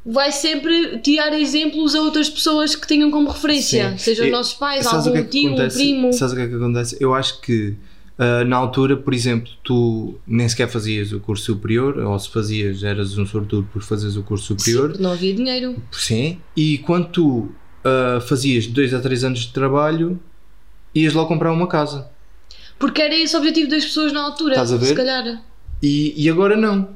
vai 0.06 0.30
sempre 0.30 0.98
tirar 0.98 1.32
exemplos 1.38 1.96
a 1.96 2.00
outras 2.00 2.30
pessoas 2.30 2.76
que 2.76 2.86
tenham 2.86 3.10
como 3.10 3.28
referência. 3.28 3.90
Sim. 3.90 3.98
Sejam 3.98 4.24
os 4.26 4.30
Eu- 4.30 4.36
nossos 4.38 4.54
pais, 4.54 4.86
o 4.86 4.88
algum 4.90 5.16
é 5.16 5.24
tio, 5.24 5.50
um 5.50 5.54
acontece? 5.54 5.76
primo. 5.78 6.12
Sabes 6.12 6.32
o 6.32 6.36
que 6.36 6.42
é 6.42 6.46
que 6.48 6.54
acontece? 6.54 6.96
Eu 7.00 7.12
acho 7.12 7.40
que 7.40 7.74
ah, 8.18 8.44
na 8.44 8.56
altura, 8.56 8.96
por 8.96 9.12
exemplo, 9.12 9.50
tu 9.62 10.14
nem 10.26 10.48
sequer 10.48 10.68
fazias 10.68 11.12
o 11.12 11.20
curso 11.20 11.44
superior, 11.44 11.98
ou 11.98 12.18
se 12.18 12.28
fazias, 12.28 12.82
eras 12.82 13.18
um 13.18 13.26
sortudo 13.26 13.68
por 13.72 13.82
fazeres 13.82 14.16
o 14.16 14.22
curso 14.22 14.46
Sim, 14.46 14.58
superior. 14.58 14.88
porque 14.90 15.02
não 15.02 15.12
havia 15.12 15.34
dinheiro. 15.34 15.76
Sim. 15.90 16.40
E 16.56 16.78
quando 16.78 17.08
tu 17.08 17.48
ah, 17.84 18.20
fazias 18.20 18.66
dois 18.66 18.94
a 18.94 19.00
três 19.00 19.24
anos 19.24 19.40
de 19.40 19.52
trabalho, 19.52 20.18
ias 20.94 21.12
logo 21.12 21.28
comprar 21.28 21.52
uma 21.52 21.66
casa. 21.66 22.08
Porque 22.78 23.02
era 23.02 23.14
esse 23.16 23.34
o 23.34 23.38
objetivo 23.38 23.70
das 23.70 23.84
pessoas 23.84 24.12
na 24.12 24.22
altura. 24.22 24.52
Estás 24.52 24.72
a 24.72 24.76
ver? 24.76 24.86
Se 24.86 24.94
calhar. 24.94 25.42
E, 25.82 26.14
e 26.16 26.28
agora 26.30 26.56
não. 26.56 26.88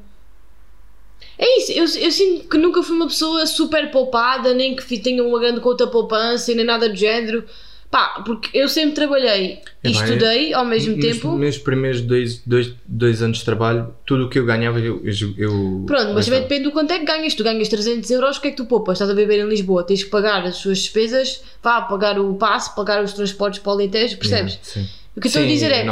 É 1.37 1.59
isso, 1.59 1.73
eu, 1.73 1.85
eu 2.05 2.11
sinto 2.11 2.49
que 2.49 2.59
nunca 2.59 2.83
fui 2.83 2.97
uma 2.97 3.07
pessoa 3.07 3.47
super 3.47 3.91
poupada, 3.91 4.53
nem 4.55 4.75
que 4.75 4.99
tenha 4.99 5.23
uma 5.23 5.39
grande 5.39 5.61
conta 5.61 5.87
poupança, 5.87 6.53
nem 6.53 6.65
nada 6.65 6.89
do 6.89 6.97
género. 6.97 7.45
Pá, 7.91 8.23
porque 8.25 8.51
eu 8.57 8.69
sempre 8.69 8.93
trabalhei 8.97 9.61
É 9.83 9.89
e 9.89 9.93
bem, 9.93 9.93
estudei 9.93 10.53
ao 10.53 10.65
mesmo 10.65 10.95
Nos 10.95 11.05
tempo. 11.07 11.33
meus 11.33 11.57
primeiros 11.57 12.03
dois, 12.03 12.43
dois, 12.45 12.75
dois 12.87 13.23
anos 13.23 13.39
de 13.39 13.45
trabalho, 13.47 13.95
tudo 14.05 14.27
o 14.27 14.29
que 14.29 14.39
eu 14.39 14.45
ganhava, 14.45 14.79
eu. 14.79 15.01
eu, 15.39 15.85
Pronto, 15.87 16.13
mas 16.13 16.27
também 16.27 16.43
depende 16.43 16.65
do 16.65 16.71
quanto 16.73 16.93
é 16.93 16.99
que 16.99 17.07
ganhas. 17.07 17.35
Tu 17.35 17.43
ganhas 17.43 17.67
300 17.67 18.11
euros, 18.11 18.37
o 18.37 18.43
que 18.43 18.49
é 18.49 18.51
que 18.51 18.59
tu 18.59 18.67
poupas? 18.67 18.97
Estás 18.97 19.11
a 19.11 19.15
beber 19.15 19.41
em 19.41 19.49
Lisboa, 19.49 19.83
tens 19.85 20.05
que 20.05 20.11
pagar 20.11 20.45
as 20.45 20.57
suas 20.57 20.79
despesas, 20.81 21.43
vá, 21.63 21.81
pagar 21.81 22.19
o 22.19 22.35
passe, 22.35 22.75
pagar 22.77 23.03
os 23.03 23.15
transportes 23.15 23.61
para 23.61 23.71
o 23.71 23.73
Alentejo, 23.73 24.19
percebes? 24.19 24.55
Yeah, 24.55 24.89
sim. 24.91 24.99
O 25.17 25.21
que 25.21 25.27
eu 25.27 25.31
estou 25.31 25.43
a 25.43 25.47
dizer 25.47 25.73
é, 25.73 25.87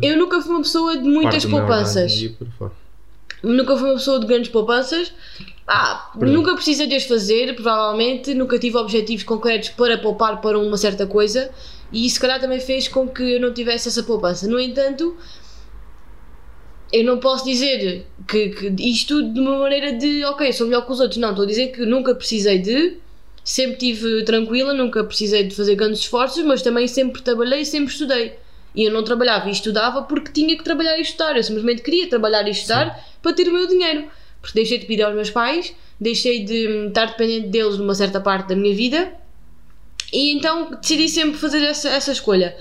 eu 0.00 0.16
nunca 0.16 0.40
fui 0.40 0.50
uma 0.50 0.62
pessoa 0.62 0.96
de 0.96 1.02
muitas 1.08 1.44
poupanças. 1.44 2.12
ordenado 2.12 2.22
ia 2.22 2.30
por 2.30 2.48
fora. 2.56 2.72
Nunca 3.42 3.76
fui 3.76 3.88
uma 3.88 3.96
pessoa 3.96 4.20
de 4.20 4.26
grandes 4.26 4.50
poupanças. 4.50 5.12
Ah, 5.66 6.10
Perdão. 6.18 6.34
nunca 6.34 6.54
precisei 6.54 6.86
de 6.86 6.94
as 6.94 7.04
fazer, 7.04 7.54
provavelmente. 7.54 8.34
Nunca 8.34 8.58
tive 8.58 8.76
objetivos 8.76 9.24
concretos 9.24 9.70
para 9.70 9.98
poupar 9.98 10.40
para 10.40 10.58
uma 10.58 10.76
certa 10.76 11.06
coisa. 11.06 11.50
E 11.92 12.06
isso, 12.06 12.14
se 12.14 12.20
calhar, 12.20 12.40
também 12.40 12.60
fez 12.60 12.88
com 12.88 13.08
que 13.08 13.22
eu 13.22 13.40
não 13.40 13.52
tivesse 13.52 13.88
essa 13.88 14.02
poupança. 14.02 14.46
No 14.46 14.60
entanto, 14.60 15.16
eu 16.92 17.04
não 17.04 17.18
posso 17.18 17.44
dizer 17.44 18.06
que, 18.28 18.50
que 18.50 18.74
isto 18.82 19.22
de 19.32 19.40
uma 19.40 19.58
maneira 19.58 19.92
de, 19.92 20.24
ok, 20.24 20.52
sou 20.52 20.66
melhor 20.66 20.86
que 20.86 20.92
os 20.92 21.00
outros. 21.00 21.18
Não, 21.18 21.30
estou 21.30 21.44
a 21.44 21.48
dizer 21.48 21.68
que 21.68 21.84
nunca 21.84 22.14
precisei 22.14 22.58
de. 22.58 22.98
Sempre 23.44 23.72
estive 23.72 24.24
tranquila, 24.24 24.72
nunca 24.72 25.02
precisei 25.02 25.42
de 25.42 25.54
fazer 25.54 25.74
grandes 25.74 26.00
esforços, 26.00 26.44
mas 26.44 26.62
também 26.62 26.86
sempre 26.86 27.22
trabalhei 27.22 27.62
e 27.62 27.66
sempre 27.66 27.92
estudei. 27.92 28.34
E 28.74 28.84
eu 28.84 28.92
não 28.92 29.04
trabalhava 29.04 29.48
e 29.48 29.52
estudava 29.52 30.02
porque 30.02 30.32
tinha 30.32 30.56
que 30.56 30.64
trabalhar 30.64 30.96
e 30.98 31.02
estudar. 31.02 31.36
Eu 31.36 31.42
simplesmente 31.42 31.82
queria 31.82 32.08
trabalhar 32.08 32.46
e 32.46 32.50
estudar 32.50 32.98
para 33.20 33.32
ter 33.32 33.48
o 33.48 33.52
meu 33.52 33.66
dinheiro. 33.66 34.06
Porque 34.40 34.58
deixei 34.58 34.78
de 34.78 34.86
pedir 34.86 35.02
aos 35.02 35.14
meus 35.14 35.30
pais, 35.30 35.74
deixei 36.00 36.44
de 36.44 36.68
hum, 36.68 36.88
estar 36.88 37.06
dependente 37.06 37.48
deles 37.48 37.78
numa 37.78 37.94
certa 37.94 38.20
parte 38.20 38.48
da 38.48 38.56
minha 38.56 38.74
vida 38.74 39.12
e 40.12 40.32
então 40.32 40.70
decidi 40.70 41.08
sempre 41.08 41.38
fazer 41.38 41.62
essa, 41.62 41.88
essa 41.88 42.12
escolha. 42.12 42.54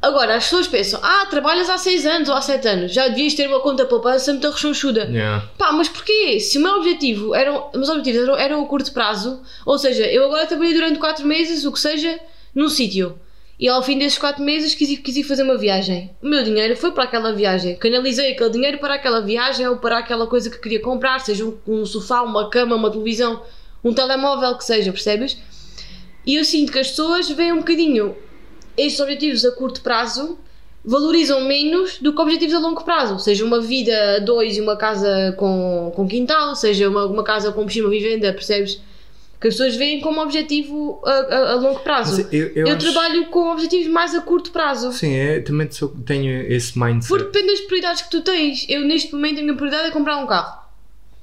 Agora, 0.00 0.36
as 0.36 0.44
pessoas 0.44 0.66
pensam: 0.66 1.00
ah, 1.02 1.26
trabalhas 1.26 1.68
há 1.68 1.76
6 1.76 2.06
anos 2.06 2.28
ou 2.28 2.34
há 2.34 2.40
7 2.40 2.66
anos, 2.66 2.92
já 2.92 3.08
devias 3.08 3.34
ter 3.34 3.46
uma 3.46 3.60
conta 3.60 3.84
poupança 3.84 4.32
muito 4.32 4.50
rechonchuda. 4.50 5.04
Yeah. 5.04 5.46
Pá, 5.58 5.72
mas 5.72 5.88
porquê? 5.88 6.40
Se 6.40 6.58
o 6.58 6.62
meu 6.62 6.76
objetivo 6.76 7.34
eram, 7.34 7.70
meus 7.74 7.88
objetivos 7.88 8.22
eram, 8.22 8.36
eram 8.36 8.64
a 8.64 8.66
curto 8.66 8.92
prazo, 8.92 9.42
ou 9.64 9.78
seja, 9.78 10.04
eu 10.06 10.24
agora 10.24 10.46
trabalhei 10.46 10.74
durante 10.74 10.98
4 10.98 11.26
meses, 11.26 11.64
o 11.64 11.72
que 11.72 11.80
seja, 11.80 12.18
num 12.54 12.68
sítio. 12.68 13.18
E 13.58 13.68
ao 13.68 13.82
fim 13.82 13.98
desses 13.98 14.18
4 14.18 14.42
meses 14.42 14.74
quis, 14.74 14.98
quis 14.98 15.26
fazer 15.26 15.42
uma 15.42 15.56
viagem. 15.56 16.10
O 16.22 16.26
meu 16.26 16.42
dinheiro 16.42 16.76
foi 16.76 16.90
para 16.90 17.04
aquela 17.04 17.32
viagem. 17.32 17.76
Canalizei 17.76 18.32
aquele 18.32 18.50
dinheiro 18.50 18.78
para 18.78 18.94
aquela 18.94 19.20
viagem 19.20 19.66
ou 19.68 19.76
para 19.76 19.98
aquela 19.98 20.26
coisa 20.26 20.50
que 20.50 20.58
queria 20.58 20.80
comprar, 20.80 21.20
seja 21.20 21.44
um, 21.44 21.56
um 21.66 21.86
sofá, 21.86 22.22
uma 22.22 22.50
cama, 22.50 22.74
uma 22.74 22.90
televisão, 22.90 23.42
um 23.82 23.92
telemóvel, 23.94 24.56
que 24.56 24.64
seja, 24.64 24.90
percebes? 24.90 25.38
E 26.26 26.34
eu 26.36 26.44
sinto 26.44 26.72
que 26.72 26.78
as 26.78 26.88
pessoas 26.88 27.28
veem 27.30 27.52
um 27.52 27.58
bocadinho 27.58 28.16
estes 28.76 29.00
objetivos 29.00 29.44
a 29.44 29.52
curto 29.52 29.80
prazo 29.82 30.38
valorizam 30.84 31.42
menos 31.44 31.98
do 31.98 32.12
que 32.12 32.20
objetivos 32.20 32.54
a 32.54 32.58
longo 32.58 32.84
prazo. 32.84 33.18
Seja 33.18 33.44
uma 33.44 33.60
vida 33.60 34.16
a 34.16 34.18
dois 34.18 34.56
e 34.56 34.60
uma 34.60 34.76
casa 34.76 35.34
com, 35.38 35.92
com 35.94 36.06
quintal, 36.06 36.54
seja 36.54 36.88
uma, 36.88 37.06
uma 37.06 37.24
casa 37.24 37.52
com 37.52 37.64
piscina, 37.64 37.86
uma 37.86 37.90
vivenda, 37.90 38.32
percebes? 38.32 38.80
Que 39.44 39.48
as 39.48 39.54
pessoas 39.56 39.76
veem 39.76 40.00
como 40.00 40.22
objetivo 40.22 41.02
a, 41.04 41.10
a- 41.10 41.52
a 41.52 41.54
longo 41.56 41.80
prazo. 41.80 42.22
Mas 42.24 42.32
eu, 42.32 42.46
eu 42.54 42.66
eu 42.66 42.76
acho- 42.76 42.78
trabalho 42.78 43.26
com 43.26 43.52
objetivos 43.52 43.88
mais 43.88 44.14
a 44.14 44.22
curto 44.22 44.50
prazo. 44.50 44.90
Sim, 44.90 45.12
é, 45.14 45.38
também 45.40 45.70
sou- 45.70 45.90
tenho 46.06 46.50
esse 46.50 46.78
mindset. 46.78 47.08
Porque 47.08 47.24
depende 47.24 47.48
das 47.52 47.60
prioridades 47.60 48.00
que 48.00 48.10
tu 48.10 48.22
tens. 48.22 48.64
Eu, 48.70 48.80
neste 48.86 49.12
momento, 49.12 49.40
a 49.40 49.42
minha 49.42 49.54
prioridade 49.54 49.88
é 49.88 49.90
comprar 49.90 50.16
um 50.16 50.26
carro. 50.26 50.63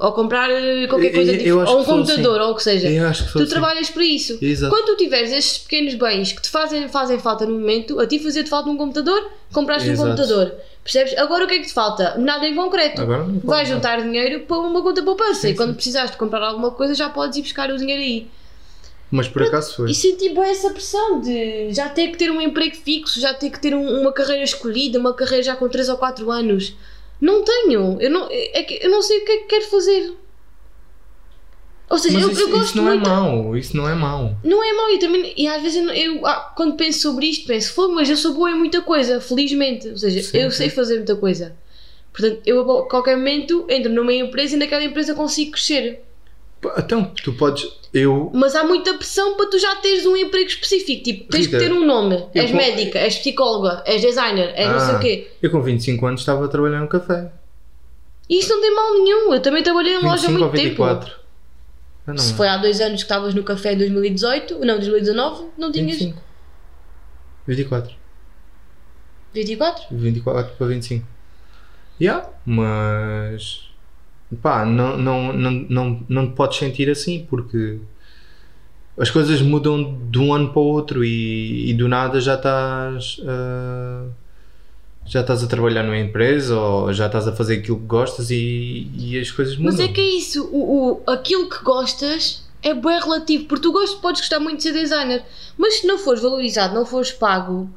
Ou 0.03 0.11
comprar 0.13 0.49
eh, 0.49 0.87
qualquer 0.87 1.11
coisa 1.11 1.31
eu- 1.33 1.39
eu 1.41 1.57
Ou 1.59 1.63
um 1.81 1.85
sou 1.85 1.97
computador, 1.97 2.37
assim. 2.39 2.47
ou 2.47 2.51
o 2.51 2.55
que 2.55 2.63
seja. 2.63 2.87
Que 2.87 3.31
Tu 3.33 3.39
assim. 3.39 3.45
trabalhas 3.45 3.89
para 3.91 4.03
isso. 4.03 4.37
Exato. 4.41 4.73
Quando 4.75 4.85
tu 4.87 4.97
tiveres 4.97 5.31
estes 5.31 5.59
pequenos 5.59 5.93
bens 5.93 6.31
que 6.31 6.41
te 6.41 6.49
fazem, 6.49 6.87
fazem 6.89 7.19
falta 7.19 7.45
no 7.45 7.53
momento, 7.59 7.99
a 7.99 8.07
ti 8.07 8.17
fazia-te 8.17 8.49
falta 8.49 8.67
um 8.69 8.77
computador, 8.77 9.29
compraste 9.53 9.87
um 9.89 9.91
Exato. 9.91 10.09
computador. 10.09 10.53
Percebes? 10.83 11.15
Agora 11.19 11.45
o 11.45 11.47
que 11.47 11.53
é 11.53 11.59
que 11.59 11.67
te 11.67 11.73
falta? 11.73 12.17
Nada 12.17 12.47
em 12.47 12.55
concreto. 12.55 12.99
Agora 13.03 13.23
não 13.25 13.39
Vais 13.41 13.67
juntar 13.69 14.01
dinheiro 14.01 14.39
para 14.47 14.57
uma 14.57 14.81
conta 14.81 15.03
poupança 15.03 15.41
Sim, 15.41 15.49
e 15.49 15.55
quando 15.55 15.75
precisares 15.75 16.09
de 16.09 16.17
comprar 16.17 16.41
alguma 16.41 16.71
coisa 16.71 16.95
já 16.95 17.07
podes 17.07 17.37
ir 17.37 17.43
buscar 17.43 17.69
o 17.69 17.77
dinheiro 17.77 18.01
aí. 18.01 18.27
Mas 19.11 19.27
por 19.27 19.43
acaso 19.43 19.75
foi. 19.75 19.91
E 19.91 19.93
senti 19.93 20.29
bem 20.29 20.49
essa 20.49 20.71
pressão 20.71 21.19
de 21.21 21.71
já 21.73 21.89
ter 21.89 22.07
que 22.07 22.17
ter 22.17 22.31
um 22.31 22.41
emprego 22.41 22.75
fixo, 22.75 23.19
já 23.19 23.33
ter 23.33 23.49
que 23.51 23.59
ter 23.59 23.75
um- 23.75 24.01
uma 24.01 24.11
carreira 24.11 24.43
escolhida, 24.43 24.97
uma 24.97 25.13
carreira 25.13 25.43
já 25.43 25.55
com 25.55 25.67
3 25.69 25.89
ou 25.89 25.97
4 25.97 26.31
anos. 26.31 26.73
Não 27.21 27.43
tenho. 27.43 28.01
Eu 28.01 28.09
não, 28.09 28.27
é 28.31 28.63
que 28.63 28.79
eu 28.83 28.89
não 28.89 29.01
sei 29.01 29.19
o 29.19 29.25
que 29.25 29.31
é 29.31 29.37
que 29.37 29.43
quero 29.45 29.65
fazer. 29.65 30.13
Ou 31.89 31.97
seja, 31.97 32.13
Mas 32.15 32.23
eu, 32.23 32.31
isso, 32.31 32.41
eu 32.41 32.49
gosto 32.49 32.65
isso 32.67 32.77
não 32.77 32.83
muito. 32.85 33.05
é 33.05 33.09
mau. 33.09 33.57
Isso 33.57 33.77
não 33.77 33.87
é 33.89 33.93
mau. 33.93 34.37
Não 34.43 34.63
é 34.63 34.73
mau, 34.73 34.89
eu 34.89 34.97
também. 34.99 35.33
E 35.35 35.45
às 35.47 35.61
vezes 35.61 35.77
eu, 35.85 35.93
eu, 35.93 36.25
ah, 36.25 36.53
quando 36.55 36.77
penso 36.77 37.01
sobre 37.01 37.25
isto, 37.27 37.45
penso, 37.45 37.73
fogo, 37.73 37.93
mas 37.93 38.09
eu 38.09 38.15
sou 38.15 38.33
boa 38.33 38.49
em 38.49 38.55
muita 38.55 38.81
coisa, 38.81 39.19
felizmente. 39.19 39.89
Ou 39.89 39.97
seja, 39.97 40.23
Sim, 40.23 40.37
eu 40.37 40.49
sim. 40.51 40.57
sei 40.57 40.69
fazer 40.69 40.95
muita 40.95 41.15
coisa. 41.17 41.53
Portanto, 42.13 42.41
eu 42.45 42.59
a 42.79 42.87
qualquer 42.89 43.17
momento 43.17 43.65
entro 43.69 43.91
numa 43.91 44.13
empresa 44.13 44.55
e 44.55 44.59
naquela 44.59 44.83
empresa 44.83 45.13
consigo 45.13 45.51
crescer. 45.51 46.01
Então, 46.77 47.05
tu 47.23 47.33
podes. 47.33 47.67
Eu. 47.93 48.31
Mas 48.33 48.55
há 48.55 48.63
muita 48.63 48.93
pressão 48.93 49.35
para 49.35 49.49
tu 49.49 49.57
já 49.59 49.75
teres 49.77 50.05
um 50.05 50.15
emprego 50.15 50.47
específico. 50.47 51.03
Tipo, 51.03 51.29
tens 51.31 51.45
Rita, 51.47 51.57
que 51.57 51.63
ter 51.65 51.73
um 51.73 51.85
nome. 51.85 52.23
És 52.33 52.51
com- 52.51 52.57
médica, 52.57 52.99
és 52.99 53.17
psicóloga, 53.17 53.83
és 53.85 54.01
designer, 54.01 54.53
és 54.55 54.69
não 54.69 54.79
sei 54.79 54.93
Ah. 54.93 54.97
o 54.97 54.99
quê. 54.99 55.31
Eu 55.41 55.49
com 55.51 55.61
25 55.61 56.05
anos 56.05 56.21
estava 56.21 56.45
a 56.45 56.47
trabalhar 56.47 56.79
num 56.79 56.87
café. 56.87 57.31
E 58.29 58.39
isso 58.39 58.49
não 58.49 58.61
tem 58.61 58.73
mal 58.73 58.93
nenhum. 58.93 59.33
Eu 59.33 59.41
também 59.41 59.61
trabalhei 59.63 59.95
em 59.95 60.01
loja 60.01 60.27
há 60.27 60.29
25 60.29 60.33
ou 60.33 60.39
muito 60.49 60.51
tempo. 60.55 60.69
24. 60.85 61.15
Ah, 62.07 62.11
não. 62.13 62.17
Se 62.17 62.33
foi 62.33 62.47
há 62.47 62.57
dois 62.57 62.79
anos 62.79 62.97
que 63.01 63.05
estavas 63.05 63.33
no 63.33 63.43
café 63.43 63.73
em 63.73 63.77
2018, 63.77 64.59
não, 64.65 64.75
2019, 64.77 65.45
não 65.57 65.71
tinhas 65.71 65.97
25. 65.97 66.21
24. 67.47 67.93
24? 69.33 69.83
24 69.91 70.55
para 70.57 70.67
25. 70.67 71.05
Yeah, 71.99 72.29
mas. 72.45 73.69
Pá, 74.41 74.65
não, 74.65 74.97
não, 74.97 75.33
não, 75.33 75.51
não, 75.69 76.05
não 76.07 76.27
te 76.27 76.33
podes 76.35 76.57
sentir 76.57 76.89
assim 76.89 77.25
porque 77.29 77.79
as 78.97 79.09
coisas 79.09 79.41
mudam 79.41 79.99
de 80.09 80.19
um 80.19 80.33
ano 80.33 80.49
para 80.49 80.61
o 80.61 80.65
outro 80.65 81.03
e, 81.03 81.69
e 81.69 81.73
do 81.73 81.87
nada 81.87 82.19
já 82.21 82.35
estás. 82.35 83.19
ah, 83.25 84.05
já 85.05 85.21
estás 85.21 85.43
a 85.43 85.47
trabalhar 85.47 85.83
numa 85.83 85.97
empresa 85.97 86.57
ou 86.57 86.93
já 86.93 87.07
estás 87.07 87.27
a 87.27 87.31
fazer 87.31 87.55
aquilo 87.55 87.79
que 87.79 87.85
gostas 87.85 88.29
e, 88.29 88.89
e 88.95 89.19
as 89.19 89.31
coisas 89.31 89.57
mudam. 89.57 89.71
Mas 89.71 89.79
é 89.79 89.87
que 89.87 89.99
é 89.99 90.15
isso, 90.15 90.47
o, 90.51 91.01
o, 91.07 91.11
aquilo 91.11 91.49
que 91.49 91.63
gostas 91.63 92.43
é 92.61 92.73
bem 92.73 92.99
relativo, 92.99 93.45
porque 93.45 93.63
tu 93.63 93.71
gostas, 93.71 93.99
podes 93.99 94.21
gostar 94.21 94.39
muito 94.39 94.57
de 94.57 94.63
ser 94.63 94.73
designer, 94.73 95.23
mas 95.57 95.79
se 95.79 95.87
não 95.87 95.97
fores 95.97 96.21
valorizado, 96.21 96.75
não 96.75 96.85
fores 96.85 97.11
pago 97.11 97.69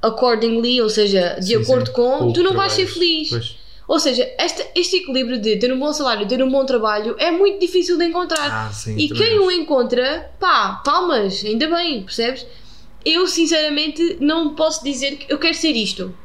accordingly, 0.00 0.80
ou 0.80 0.88
seja, 0.88 1.36
de 1.40 1.46
Sim, 1.46 1.56
acordo 1.56 1.88
sim. 1.88 1.92
com, 1.92 2.28
o 2.28 2.32
tu 2.32 2.42
não 2.42 2.54
vais 2.54 2.72
ser 2.72 2.86
feliz. 2.86 3.28
Pois. 3.28 3.61
Ou 3.92 4.00
seja, 4.00 4.26
esta, 4.38 4.66
este 4.74 4.96
equilíbrio 4.96 5.38
de 5.38 5.58
ter 5.58 5.70
um 5.70 5.78
bom 5.78 5.92
salário, 5.92 6.26
ter 6.26 6.42
um 6.42 6.50
bom 6.50 6.64
trabalho 6.64 7.14
é 7.18 7.30
muito 7.30 7.60
difícil 7.60 7.98
de 7.98 8.06
encontrar. 8.06 8.50
Ah, 8.50 8.72
sim, 8.72 8.96
e 8.96 9.06
quem 9.10 9.38
o 9.38 9.50
encontra, 9.50 10.32
pá, 10.40 10.80
palmas, 10.82 11.44
ainda 11.44 11.68
bem, 11.68 12.02
percebes? 12.02 12.46
Eu 13.04 13.26
sinceramente 13.26 14.16
não 14.18 14.54
posso 14.54 14.82
dizer 14.82 15.16
que 15.16 15.30
eu 15.30 15.38
quero 15.38 15.52
ser 15.52 15.72
isto. 15.72 16.16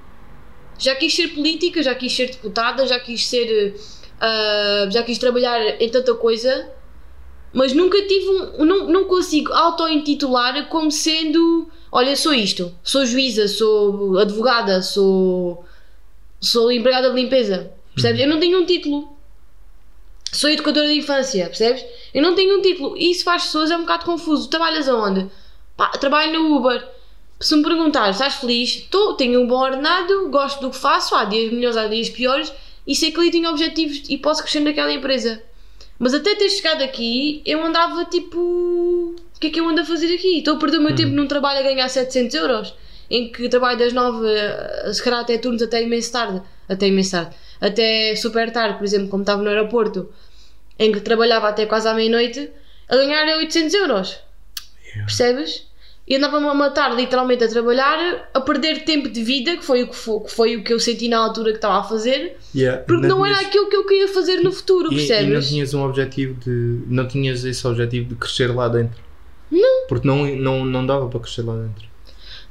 Já 0.79 0.95
quis 0.95 1.13
ser 1.13 1.27
política, 1.35 1.83
já 1.83 1.93
quis 1.93 2.15
ser 2.15 2.27
deputada, 2.27 2.87
já 2.87 3.01
quis 3.01 3.27
ser. 3.27 3.75
ah, 4.21 4.87
já 4.89 5.03
quis 5.03 5.17
trabalhar 5.17 5.59
em 5.81 5.89
tanta 5.89 6.13
coisa, 6.13 6.71
mas 7.51 7.73
nunca 7.73 8.01
tive 8.07 8.29
um. 8.29 8.63
Não, 8.63 8.87
não 8.87 9.03
consigo 9.09 9.51
auto-intitular 9.51 10.69
como 10.69 10.89
sendo. 10.89 11.69
Olha, 11.91 12.15
sou 12.15 12.33
isto. 12.33 12.73
Sou 12.81 13.05
juíza, 13.05 13.45
sou 13.49 14.17
advogada, 14.19 14.81
sou. 14.81 15.65
Sou 16.39 16.71
empregada 16.71 17.09
de 17.09 17.15
limpeza. 17.15 17.71
Percebes? 17.93 18.21
Eu 18.21 18.27
não 18.27 18.39
tenho 18.39 18.59
um 18.59 18.65
título. 18.65 19.17
Sou 20.31 20.49
educadora 20.49 20.87
de 20.87 20.93
infância, 20.93 21.45
percebes? 21.45 21.83
Eu 22.13 22.21
não 22.21 22.35
tenho 22.35 22.57
um 22.57 22.61
título. 22.61 22.97
E 22.97 23.11
isso 23.11 23.23
faz 23.23 23.43
pessoas 23.43 23.71
é 23.71 23.77
um 23.77 23.81
bocado 23.81 24.05
confuso. 24.05 24.49
Trabalhas 24.49 24.87
aonde? 24.87 25.29
Pá, 25.75 25.89
trabalho 25.89 26.33
no 26.33 26.57
Uber. 26.57 26.87
Se 27.39 27.55
me 27.55 27.63
perguntar, 27.63 28.09
estás 28.09 28.35
feliz? 28.35 28.77
Estou, 28.77 29.13
tenho 29.13 29.41
um 29.41 29.47
bom 29.47 29.59
ordenado, 29.59 30.29
gosto 30.29 30.61
do 30.61 30.71
que 30.71 30.77
faço, 30.77 31.15
há 31.15 31.23
dias 31.25 31.51
melhores, 31.53 31.77
há 31.77 31.87
dias 31.87 32.09
piores, 32.09 32.51
e 32.85 32.95
sei 32.95 33.11
que 33.11 33.19
ali 33.19 33.29
tenho 33.29 33.49
objetivos 33.49 34.01
e 34.09 34.17
posso 34.17 34.41
crescer 34.41 34.61
naquela 34.61 34.91
empresa. 34.91 35.41
Mas 35.99 36.13
até 36.13 36.35
ter 36.35 36.49
chegado 36.49 36.81
aqui, 36.83 37.41
eu 37.45 37.63
andava 37.63 38.05
tipo. 38.05 38.39
O 38.39 39.39
que 39.39 39.47
é 39.47 39.49
que 39.51 39.59
eu 39.59 39.67
ando 39.67 39.81
a 39.81 39.85
fazer 39.85 40.13
aqui? 40.15 40.39
Estou 40.39 40.55
a 40.55 40.59
perder 40.59 40.77
o 40.77 40.81
meu 40.81 40.95
tempo 40.95 41.11
num 41.11 41.27
trabalho 41.27 41.59
a 41.59 41.63
ganhar 41.63 41.87
700 41.87 42.35
euros, 42.35 42.73
em 43.09 43.31
que 43.31 43.47
trabalho 43.49 43.77
das 43.79 43.93
9, 43.93 44.25
eh, 44.27 44.91
se 44.93 45.01
calhar 45.03 45.21
até 45.21 45.37
turnos 45.37 45.61
até 45.61 45.81
imenso 45.83 46.11
tarde, 46.11 46.41
até 46.67 46.87
imenso 46.87 47.11
tarde, 47.11 47.35
até 47.61 48.15
super 48.15 48.51
tarde, 48.51 48.77
por 48.77 48.83
exemplo, 48.85 49.07
como 49.09 49.23
estava 49.23 49.41
no 49.41 49.49
aeroporto, 49.49 50.09
em 50.79 50.91
que 50.91 50.99
trabalhava 50.99 51.47
até 51.49 51.65
quase 51.65 51.87
à 51.87 51.93
meia-noite, 51.93 52.49
a 52.89 52.95
ganhar 52.95 53.25
800 53.37 53.73
euros. 53.73 54.19
Yeah. 54.85 55.05
Percebes? 55.05 55.67
E 56.07 56.15
andava-me 56.15 56.47
a 56.47 56.53
matar 56.53 56.95
literalmente 56.95 57.43
a 57.43 57.49
trabalhar, 57.49 58.29
a 58.33 58.39
perder 58.39 58.85
tempo 58.85 59.09
de 59.09 59.21
vida, 59.23 59.57
que 59.57 59.65
foi 59.65 59.83
o 59.83 59.87
que 59.89 59.95
foi, 59.95 60.19
que 60.21 60.31
foi 60.31 60.55
o 60.55 60.63
que 60.63 60.71
eu 60.71 60.79
senti 60.79 61.09
na 61.09 61.17
altura 61.17 61.49
que 61.51 61.57
estava 61.57 61.79
a 61.79 61.83
fazer, 61.83 62.37
Yeah, 62.55 62.81
porque 62.83 63.07
não, 63.07 63.25
era 63.25 63.35
tinhas- 63.35 63.49
aquilo 63.49 63.69
que 63.69 63.75
eu 63.75 63.85
queria 63.85 64.07
fazer 64.07 64.37
no 64.41 64.51
futuro, 64.53 64.87
e, 64.89 64.95
e 64.95 64.97
não 65.01 65.07
percebes? 65.07 65.47
tinhas 65.49 65.73
um 65.73 65.83
objetivo 65.83 66.33
de. 66.35 66.81
Não 66.87 67.05
tinhas 67.07 67.43
esse 67.43 67.67
objetivo 67.67 68.07
de 68.09 68.15
crescer 68.15 68.47
lá 68.55 68.69
dentro. 68.69 69.01
Não. 69.51 69.87
Porque 69.89 70.07
não, 70.07 70.25
não, 70.35 70.63
não 70.65 70.85
dava 70.85 71.07
para 71.09 71.19
crescer 71.19 71.41
lá 71.41 71.55
dentro. 71.55 71.86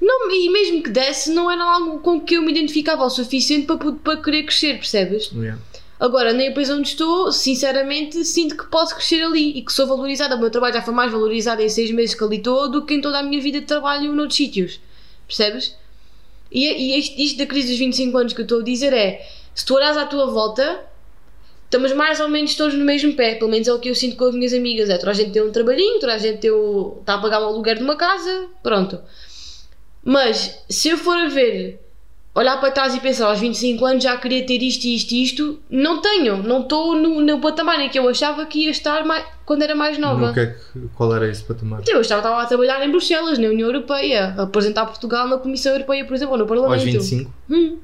Não, 0.07 0.31
e 0.31 0.49
mesmo 0.49 0.85
que 0.85 0.91
desse, 0.91 1.33
não 1.33 1.51
era 1.51 1.65
algo 1.65 1.99
com 1.99 2.21
que 2.21 2.35
eu 2.35 2.43
me 2.43 2.53
identificava 2.53 3.05
o 3.05 3.11
suficiente 3.11 3.67
para, 3.67 3.77
para 3.77 4.23
querer 4.23 4.45
crescer, 4.45 4.75
percebes? 4.75 5.33
Yeah. 5.33 5.61
Agora, 5.99 6.33
na 6.33 6.45
empresa 6.45 6.77
onde 6.77 6.91
estou, 6.91 7.33
sinceramente, 7.33 8.25
sinto 8.25 8.57
que 8.57 8.67
posso 8.67 8.95
crescer 8.95 9.21
ali 9.23 9.59
e 9.59 9.63
que 9.63 9.73
sou 9.73 9.85
valorizada. 9.85 10.37
O 10.37 10.39
meu 10.39 10.49
trabalho 10.49 10.75
já 10.75 10.83
foi 10.83 10.95
mais 10.95 11.11
valorizado 11.11 11.61
em 11.61 11.69
seis 11.69 11.91
meses 11.91 12.15
que 12.15 12.23
ali 12.23 12.37
estou 12.37 12.71
do 12.71 12.87
que 12.87 12.95
em 12.95 13.01
toda 13.01 13.19
a 13.19 13.23
minha 13.25 13.43
vida 13.43 13.61
de 13.61 13.67
trabalho 13.67 14.13
noutros 14.13 14.37
sítios. 14.37 14.79
Percebes? 15.27 15.75
E, 16.53 16.67
e 16.67 16.99
isto, 16.99 17.21
isto 17.21 17.39
da 17.39 17.47
crise 17.47 17.69
dos 17.69 17.79
25 17.79 18.17
anos 18.17 18.33
que 18.33 18.41
eu 18.43 18.45
estou 18.45 18.61
a 18.61 18.65
dizer 18.65 18.93
é: 18.93 19.27
se 19.53 19.67
tu 19.67 19.75
olhas 19.75 19.97
à 19.97 20.07
tua 20.07 20.27
volta, 20.27 20.85
estamos 21.65 21.93
mais 21.95 22.21
ou 22.21 22.29
menos 22.29 22.55
todos 22.55 22.75
no 22.75 22.85
mesmo 22.85 23.15
pé. 23.15 23.35
Pelo 23.35 23.51
menos 23.51 23.67
é 23.67 23.73
o 23.73 23.81
que 23.81 23.89
eu 23.89 23.95
sinto 23.95 24.17
com 24.17 24.27
as 24.27 24.35
minhas 24.37 24.53
amigas. 24.53 24.89
É 24.89 24.99
toda 24.99 25.11
a 25.11 25.15
gente 25.15 25.33
tem 25.33 25.43
um 25.43 25.51
trabalhinho, 25.51 25.99
toda 25.99 26.15
a 26.15 26.19
gente 26.19 26.39
tem 26.39 26.51
o, 26.53 26.99
está 27.01 27.15
a 27.15 27.19
pagar 27.19 27.41
o 27.41 27.47
aluguer 27.47 27.79
de 27.79 27.83
uma 27.83 27.97
casa, 27.97 28.49
pronto. 28.63 29.01
Mas 30.07 30.65
se 30.71 30.89
eu 30.89 30.97
for 30.97 31.19
a 31.19 31.29
ver 31.29 31.81
olhar 32.33 32.61
para 32.61 32.71
trás 32.71 32.95
e 32.95 33.01
pensar 33.01 33.27
aos 33.27 33.41
25 33.41 33.85
anos 33.85 34.05
já 34.05 34.17
queria 34.19 34.47
ter 34.47 34.63
isto, 34.63 34.85
isto 34.85 35.13
e 35.13 35.23
isto, 35.25 35.59
não 35.69 36.01
tenho, 36.01 36.43
não 36.43 36.61
estou 36.61 36.95
no, 36.95 37.21
no 37.21 37.41
patamar 37.41 37.81
em 37.81 37.89
que 37.89 37.99
eu 37.99 38.09
achava 38.09 38.45
que 38.47 38.61
ia 38.61 38.71
estar 38.71 39.05
mais, 39.05 39.25
quando 39.45 39.63
era 39.63 39.75
mais 39.75 39.99
nova. 39.99 40.29
No 40.29 40.35
que 40.35 40.41
é 40.41 40.47
que, 40.47 40.89
qual 40.95 41.17
era 41.17 41.29
esse 41.29 41.43
patamar? 41.43 41.81
Então, 41.81 41.95
eu 41.95 42.03
estava, 42.03 42.21
estava 42.21 42.43
a 42.43 42.47
trabalhar 42.47 42.87
em 42.87 42.91
Bruxelas, 42.91 43.39
na 43.39 43.49
União 43.49 43.69
Europeia, 43.69 44.35
a 44.37 44.43
apresentar 44.43 44.85
Portugal 44.87 45.27
na 45.27 45.39
Comissão 45.39 45.73
Europeia, 45.73 46.05
por 46.05 46.15
exemplo, 46.15 46.35
ou 46.35 46.39
no 46.39 46.47
Parlamento. 46.47 46.75
Aos 46.75 46.85
25? 46.85 47.33
Hum. 47.51 47.79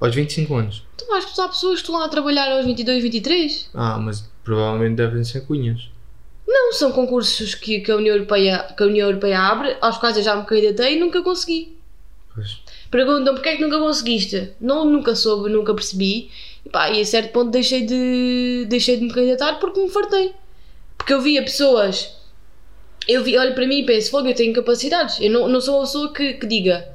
Aos 0.00 0.14
25 0.14 0.54
anos? 0.56 0.84
Então, 0.96 1.14
acho 1.14 1.32
que 1.32 1.40
há 1.40 1.48
pessoas 1.48 1.74
que 1.74 1.82
estão 1.82 1.94
lá 1.94 2.04
a 2.04 2.08
trabalhar 2.08 2.50
aos 2.50 2.66
22, 2.66 3.02
23. 3.04 3.70
Ah, 3.72 3.98
mas 3.98 4.28
provavelmente 4.42 4.96
devem 4.96 5.22
ser 5.22 5.46
cunhas. 5.46 5.91
Não, 6.46 6.72
são 6.72 6.92
concursos 6.92 7.54
que, 7.54 7.80
que, 7.80 7.90
a 7.90 7.96
União 7.96 8.14
Europeia, 8.14 8.66
que 8.76 8.82
a 8.82 8.86
União 8.86 9.08
Europeia 9.08 9.40
abre, 9.40 9.76
aos 9.80 9.98
quais 9.98 10.16
eu 10.16 10.22
já 10.22 10.36
me 10.36 10.44
candidatei 10.44 10.96
e 10.96 11.00
nunca 11.00 11.22
consegui. 11.22 11.76
Pois. 12.34 12.58
Perguntam 12.90 13.34
porque 13.34 13.48
é 13.48 13.56
que 13.56 13.62
nunca 13.62 13.78
conseguiste? 13.78 14.52
Não, 14.60 14.84
nunca 14.84 15.14
soube, 15.14 15.48
nunca 15.48 15.74
percebi. 15.74 16.30
E, 16.64 16.68
pá, 16.68 16.90
e 16.90 17.00
a 17.00 17.04
certo 17.04 17.32
ponto 17.32 17.50
deixei 17.50 17.86
de, 17.86 18.66
deixei 18.68 18.96
de 18.98 19.04
me 19.04 19.12
candidatar 19.12 19.54
porque 19.54 19.80
me 19.80 19.88
fartei. 19.88 20.32
Porque 20.96 21.12
eu 21.12 21.20
via 21.20 21.42
pessoas. 21.42 22.14
Eu 23.08 23.24
vi, 23.24 23.36
olho 23.36 23.54
para 23.54 23.66
mim 23.66 23.80
e 23.80 23.86
penso, 23.86 24.10
fogo, 24.10 24.28
eu 24.28 24.34
tenho 24.34 24.52
capacidades. 24.52 25.18
Eu 25.20 25.30
não, 25.30 25.48
não 25.48 25.60
sou 25.60 25.76
uma 25.76 25.84
pessoa 25.84 26.12
que, 26.12 26.34
que 26.34 26.46
diga, 26.46 26.86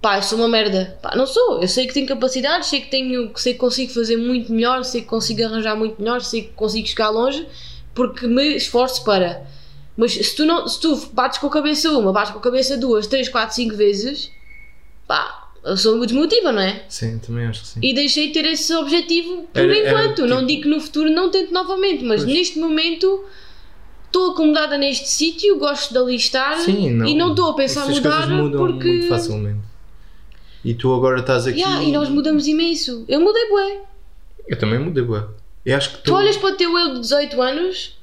pá, 0.00 0.18
eu 0.18 0.22
sou 0.22 0.38
uma 0.38 0.48
merda. 0.48 0.98
Pá, 1.02 1.14
não 1.16 1.26
sou. 1.26 1.60
Eu 1.60 1.68
sei 1.68 1.86
que 1.86 1.94
tenho 1.94 2.06
capacidades, 2.06 2.68
sei 2.68 2.80
que 2.80 2.90
tenho, 2.90 3.32
sei 3.36 3.52
que 3.54 3.58
consigo 3.58 3.92
fazer 3.92 4.16
muito 4.16 4.52
melhor, 4.52 4.84
sei 4.84 5.02
que 5.02 5.08
consigo 5.08 5.44
arranjar 5.44 5.76
muito 5.76 6.00
melhor, 6.00 6.20
sei 6.20 6.42
que 6.42 6.50
consigo 6.50 6.86
chegar 6.86 7.10
longe, 7.10 7.46
porque 7.94 8.26
me 8.26 8.56
esforço 8.56 9.04
para. 9.04 9.44
Mas 9.96 10.12
se 10.12 10.34
tu, 10.36 10.44
não, 10.46 10.66
se 10.66 10.80
tu 10.80 10.96
bates 11.12 11.38
com 11.38 11.46
a 11.46 11.50
cabeça 11.50 11.90
uma, 11.92 12.12
bates 12.12 12.32
com 12.32 12.38
a 12.38 12.42
cabeça 12.42 12.76
duas, 12.76 13.06
três, 13.06 13.28
quatro, 13.28 13.54
cinco 13.54 13.76
vezes, 13.76 14.30
pá, 15.06 15.50
a 15.64 15.76
saúde 15.76 16.06
desmotiva, 16.06 16.50
não 16.50 16.62
é? 16.62 16.84
Sim, 16.88 17.18
também 17.18 17.46
acho 17.46 17.60
que 17.62 17.68
sim. 17.68 17.80
E 17.82 17.94
deixei 17.94 18.28
de 18.28 18.32
ter 18.32 18.44
esse 18.46 18.74
objetivo 18.74 19.42
por 19.52 19.60
Era- 19.60 19.76
era 19.78 19.88
enquanto. 20.04 20.26
Não 20.26 20.38
tipo- 20.38 20.46
digo 20.48 20.62
que 20.62 20.68
no 20.68 20.80
futuro 20.80 21.10
não 21.10 21.30
tente 21.30 21.52
novamente, 21.52 22.02
mas 22.04 22.22
Pois. 22.24 22.34
neste 22.34 22.58
momento 22.58 23.24
estou 24.06 24.32
acomodada 24.32 24.76
neste 24.78 25.08
sítio, 25.08 25.58
gosto 25.58 25.92
de 25.92 25.98
ali 25.98 26.16
estar 26.16 26.56
Sim, 26.58 26.90
não. 26.90 27.06
e 27.06 27.14
não 27.14 27.30
estou 27.30 27.50
a 27.50 27.54
pensar 27.54 27.82
Essas 27.82 27.96
mudar 27.96 28.28
mudam 28.28 28.60
porque. 28.66 28.88
muito 28.88 29.08
facilmente. 29.08 29.60
E 30.64 30.74
tu 30.74 30.92
agora 30.94 31.20
estás 31.20 31.46
aqui. 31.46 31.58
Yeah, 31.60 31.82
e 31.82 31.92
nós 31.92 32.08
mudamos 32.08 32.46
imenso. 32.46 33.04
Eu 33.08 33.20
mudei, 33.20 33.48
bué. 33.50 33.80
Eu 34.48 34.58
também 34.58 34.78
mudei, 34.78 35.02
bué. 35.04 35.24
Eu 35.64 35.76
acho 35.76 35.90
que 35.90 35.98
Tu 36.04 36.12
olhas 36.14 36.36
para 36.36 36.50
o 36.50 36.56
teu 36.56 36.76
eu 36.76 36.94
de 36.94 37.00
18 37.00 37.40
anos, 37.40 37.96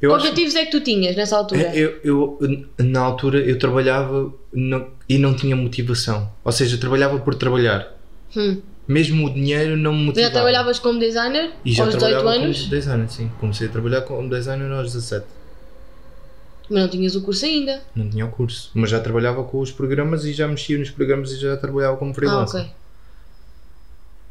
eu 0.00 0.10
que 0.10 0.16
acho- 0.16 0.26
objetivos 0.28 0.54
é 0.54 0.64
que 0.66 0.70
tu 0.70 0.80
tinhas 0.80 1.16
nessa 1.16 1.36
altura? 1.36 1.60
É, 1.60 1.78
Eu, 1.78 2.00
eu, 2.04 2.38
na 2.78 3.00
altura, 3.00 3.38
eu 3.40 3.58
trabalhava 3.58 4.32
não- 4.52 4.88
e 5.08 5.18
não 5.18 5.34
tinha 5.34 5.56
motivação. 5.56 6.30
Ou 6.44 6.52
seja, 6.52 6.78
trabalhava 6.78 7.18
por 7.18 7.34
trabalhar. 7.34 7.92
Hum. 8.36 8.60
Mesmo 8.86 9.26
o 9.26 9.30
dinheiro 9.34 9.76
não 9.76 9.92
me 9.92 9.98
Já 10.00 10.06
motivava. 10.06 10.32
trabalhavas 10.32 10.78
como 10.80 10.98
designer 10.98 11.52
E 11.64 11.72
já 11.72 11.84
aos 11.84 11.94
18 11.94 12.10
trabalhava 12.18 12.44
anos, 12.44 12.58
como 12.60 12.70
designer, 12.70 13.08
sim. 13.10 13.30
Comecei 13.40 13.68
a 13.68 13.70
trabalhar 13.70 14.02
como 14.02 14.28
designer 14.28 14.70
aos 14.72 14.92
17. 14.92 15.26
mas 16.70 16.82
não 16.82 16.88
tinhas 16.88 17.14
o 17.14 17.22
curso 17.22 17.44
ainda. 17.44 17.82
Não 17.94 18.08
tinha 18.08 18.24
o 18.24 18.30
curso. 18.30 18.70
Mas 18.74 18.88
já 18.90 18.98
trabalhava 18.98 19.44
com 19.44 19.60
os 19.60 19.70
programas 19.70 20.24
e 20.24 20.32
já 20.32 20.48
mexia 20.48 20.78
nos 20.78 20.90
programas 20.90 21.30
e 21.32 21.36
já 21.38 21.56
trabalhava 21.56 21.96
como 21.96 22.12
Ah, 22.12 22.14
freelancer. 22.14 22.66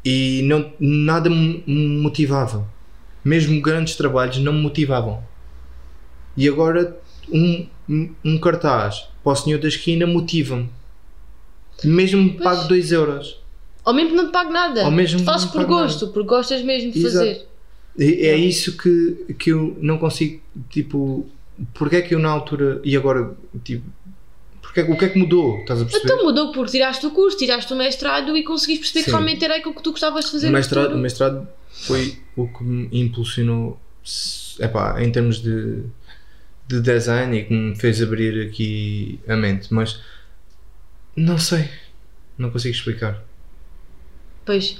E 0.04 0.42
não, 0.44 0.72
nada 0.80 1.30
me 1.30 1.62
motivava. 1.66 2.68
Mesmo 3.24 3.60
grandes 3.60 3.94
trabalhos 3.96 4.38
não 4.38 4.52
me 4.52 4.60
motivavam. 4.60 5.22
E 6.36 6.48
agora 6.48 6.96
um, 7.30 7.66
um- 8.24 8.38
cartaz 8.38 9.04
para 9.22 9.32
o 9.32 9.36
senhor 9.36 9.60
da 9.60 9.68
esquina 9.68 10.06
motiva-me. 10.06 10.68
Mesmo 11.84 12.22
me 12.22 12.30
pago 12.32 12.66
2 12.68 12.90
euros. 12.92 13.38
Ou 13.84 13.92
mesmo 13.94 14.14
não 14.16 14.26
te 14.26 14.32
pague 14.32 14.50
nada. 14.52 14.84
Ou 14.84 14.90
mesmo 14.90 15.20
Tu 15.20 15.24
fazes 15.24 15.44
não 15.46 15.52
te 15.52 15.56
por 15.56 15.66
gosto, 15.66 16.08
porque 16.08 16.28
gostas 16.28 16.62
mesmo 16.62 16.92
de 16.92 16.98
Exato. 17.04 17.26
fazer. 17.26 17.48
E 17.98 18.26
É 18.26 18.36
isso 18.36 18.76
que, 18.76 19.34
que 19.38 19.50
eu 19.50 19.76
não 19.80 19.98
consigo, 19.98 20.40
tipo, 20.70 21.26
porque 21.74 21.96
é 21.96 22.02
que 22.02 22.14
eu 22.14 22.18
na 22.18 22.30
altura 22.30 22.80
e 22.84 22.96
agora, 22.96 23.34
tipo, 23.62 23.84
porque 24.72 24.80
é, 24.80 24.84
que- 24.84 24.92
o 24.92 24.96
que 24.98 25.04
é 25.04 25.08
que 25.10 25.18
mudou? 25.18 25.60
Estás 25.60 25.82
a 25.82 25.84
perceber? 25.84 26.04
Então 26.14 26.24
mudou 26.24 26.50
porque 26.52 26.70
tiraste 26.72 27.06
o 27.06 27.10
curso, 27.10 27.36
tiraste 27.36 27.72
o 27.72 27.76
mestrado 27.76 28.34
e 28.36 28.42
conseguiste 28.42 28.80
perceber 28.84 29.00
que 29.00 29.10
Sim. 29.10 29.16
realmente 29.16 29.44
era 29.44 29.56
aquilo 29.56 29.74
que 29.74 29.82
tu 29.82 29.90
gostavas 29.90 30.24
de 30.24 30.30
fazer 30.30 30.48
o, 30.48 30.52
mestrado, 30.52 30.94
o 30.94 30.98
mestrado 30.98 31.48
foi 31.70 32.18
o 32.36 32.48
que 32.48 32.64
me 32.64 32.88
impulsionou 32.92 33.78
epá, 34.58 35.02
em 35.02 35.12
termos 35.12 35.42
de, 35.42 35.82
de 36.66 36.80
design 36.80 37.36
e 37.38 37.44
que 37.44 37.52
me 37.52 37.76
fez 37.76 38.00
abrir 38.02 38.48
aqui 38.48 39.20
a 39.28 39.36
mente, 39.36 39.72
mas 39.74 40.00
não 41.14 41.36
sei, 41.38 41.68
não 42.38 42.50
consigo 42.50 42.74
explicar. 42.74 43.22
Pois. 44.44 44.76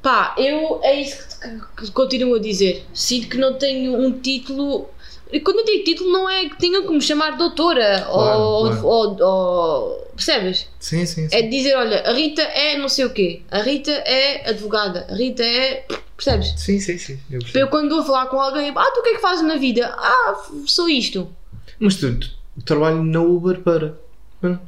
Pá, 0.00 0.34
eu 0.38 0.80
é 0.84 1.00
isso 1.00 1.40
que, 1.40 1.48
que- 1.48 1.86
que 1.86 1.90
continuo 1.90 2.36
a 2.36 2.38
dizer. 2.38 2.86
Sinto 2.94 3.28
que 3.28 3.36
não 3.36 3.54
tenho 3.54 3.94
um 4.00 4.12
título. 4.20 4.88
E 5.30 5.40
quando 5.40 5.58
eu 5.58 5.64
digo 5.64 5.84
título, 5.84 6.10
não 6.10 6.28
é 6.28 6.48
que 6.48 6.56
tenham 6.58 6.86
que 6.86 6.92
me 6.92 7.00
chamar 7.02 7.32
doutora 7.36 8.02
Claro, 8.10 8.40
ou, 8.40 8.66
claro. 8.70 8.86
ou- 8.86 9.22
ou- 9.22 10.08
Percebes? 10.16 10.66
Sim, 10.80 11.04
sim, 11.06 11.28
sim. 11.28 11.36
É 11.36 11.42
dizer, 11.42 11.76
olha, 11.76 12.00
a 12.00 12.12
Rita 12.12 12.42
é 12.42 12.76
não 12.78 12.88
sei 12.88 13.04
o 13.04 13.10
quê, 13.10 13.42
a 13.50 13.60
Rita 13.62 13.90
é 13.92 14.48
advogada, 14.50 15.06
a 15.08 15.14
Rita 15.14 15.44
é. 15.44 15.86
Percebes? 16.16 16.54
Sim, 16.56 16.80
sim, 16.80 16.98
sim. 16.98 17.18
Eu. 17.30 17.40
Eu 17.54 17.68
quando 17.68 17.94
vou 17.94 18.02
falar 18.04 18.26
com 18.26 18.40
alguém, 18.40 18.72
ah, 18.74 18.90
tu 18.92 19.00
o 19.00 19.02
que 19.04 19.10
é 19.10 19.14
que 19.14 19.20
fazes 19.20 19.44
na 19.46 19.56
vida? 19.56 19.86
Ah, 19.96 20.44
sou 20.66 20.88
isto. 20.88 21.28
Mas 21.78 21.94
tu, 21.96 22.18
tu 22.18 22.30
trabalho 22.64 23.04
na 23.04 23.20
Uber 23.20 23.60
para. 23.60 23.96
para- 24.40 24.60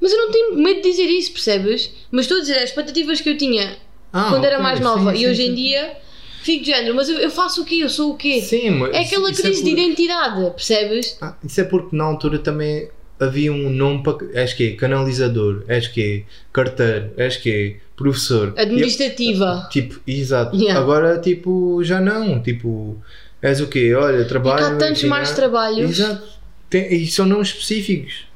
Mas 0.00 0.12
eu 0.12 0.18
não 0.18 0.30
tenho 0.30 0.54
medo 0.58 0.82
de 0.82 0.90
dizer 0.90 1.06
isso, 1.06 1.32
percebes? 1.32 1.90
Mas 2.10 2.26
estou 2.26 2.38
a 2.38 2.40
dizer 2.42 2.58
as 2.58 2.64
expectativas 2.70 3.20
que 3.20 3.30
eu 3.30 3.36
tinha 3.38 3.76
Ah, 4.12 4.26
quando 4.30 4.44
era 4.44 4.60
mais 4.60 4.78
nova 4.78 5.12
sim, 5.16 5.22
e 5.22 5.26
hoje 5.28 5.42
sim. 5.44 5.50
em 5.50 5.54
dia 5.54 5.96
fico 6.42 6.64
de 6.64 6.70
género, 6.70 6.94
mas 6.94 7.08
eu, 7.08 7.18
eu 7.18 7.30
faço 7.30 7.62
o 7.62 7.64
quê? 7.64 7.76
Eu 7.82 7.88
sou 7.88 8.12
o 8.12 8.16
quê? 8.16 8.40
Sim, 8.40 8.70
mas 8.70 8.92
é 8.94 9.00
aquela 9.00 9.30
isso 9.30 9.42
crise 9.42 9.62
de 9.64 9.70
por- 9.70 9.78
identidade, 9.78 10.50
percebes? 10.50 11.16
Ah, 11.20 11.34
isso 11.44 11.60
é 11.60 11.64
porque 11.64 11.94
na 11.96 12.04
altura 12.04 12.38
também 12.38 12.88
havia 13.20 13.52
um 13.52 13.70
nome 13.70 14.02
para. 14.02 14.18
És 14.34 14.52
que 14.52 14.72
Canalizador, 14.72 15.62
és 15.68 15.86
que 15.88 16.24
Carteiro, 16.52 17.10
és 17.16 17.36
que 17.36 17.76
Professor. 17.96 18.52
Administrativa. 18.56 19.66
E- 19.68 19.70
tipo, 19.72 20.00
exato. 20.06 20.56
Yeah. 20.56 20.80
Agora, 20.80 21.18
tipo, 21.20 21.82
já 21.84 22.00
não. 22.00 22.42
Tipo, 22.42 22.96
és 23.40 23.60
o 23.60 23.66
quê? 23.68 23.94
Olha, 23.94 24.22
E 24.22 24.24
trabalho. 24.24 24.58
que 24.58 24.64
há 24.72 24.76
tantos 24.76 25.04
mais 25.04 25.30
trabalhos. 25.32 25.90
Exato. 25.98 26.26
Tem, 26.68 26.92
e 26.94 27.06
são 27.06 27.26
nomes 27.26 27.48
específicos. 27.48 28.26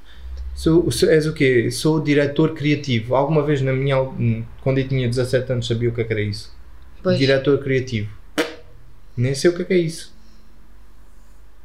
Sou, 0.55 0.90
sou- 0.90 1.09
és 1.11 1.27
o 1.27 1.33
quê? 1.33 1.71
Sou 1.71 2.01
diretor 2.01 2.55
criativo. 2.55 3.14
Alguma 3.14 3.42
vez 3.42 3.61
na 3.61 3.73
minha. 3.73 3.97
al- 3.97 4.14
Quando 4.62 4.79
eu 4.79 4.87
tinha 4.88 5.09
17 5.09 5.53
anos 5.53 5.66
sabia 5.66 5.88
o 5.88 5.92
que 5.92 6.01
é 6.01 6.05
que 6.05 6.12
era 6.12 6.23
isso. 6.23 6.55
Pois, 7.07 7.19
Diretor 7.19 7.59
criativo. 7.62 8.11
Nem 9.16 9.33
sei 9.33 9.49
o 9.51 9.55
que 9.55 9.62
é 9.62 9.64
que 9.64 9.73
é 9.75 9.79
isso. 9.79 10.12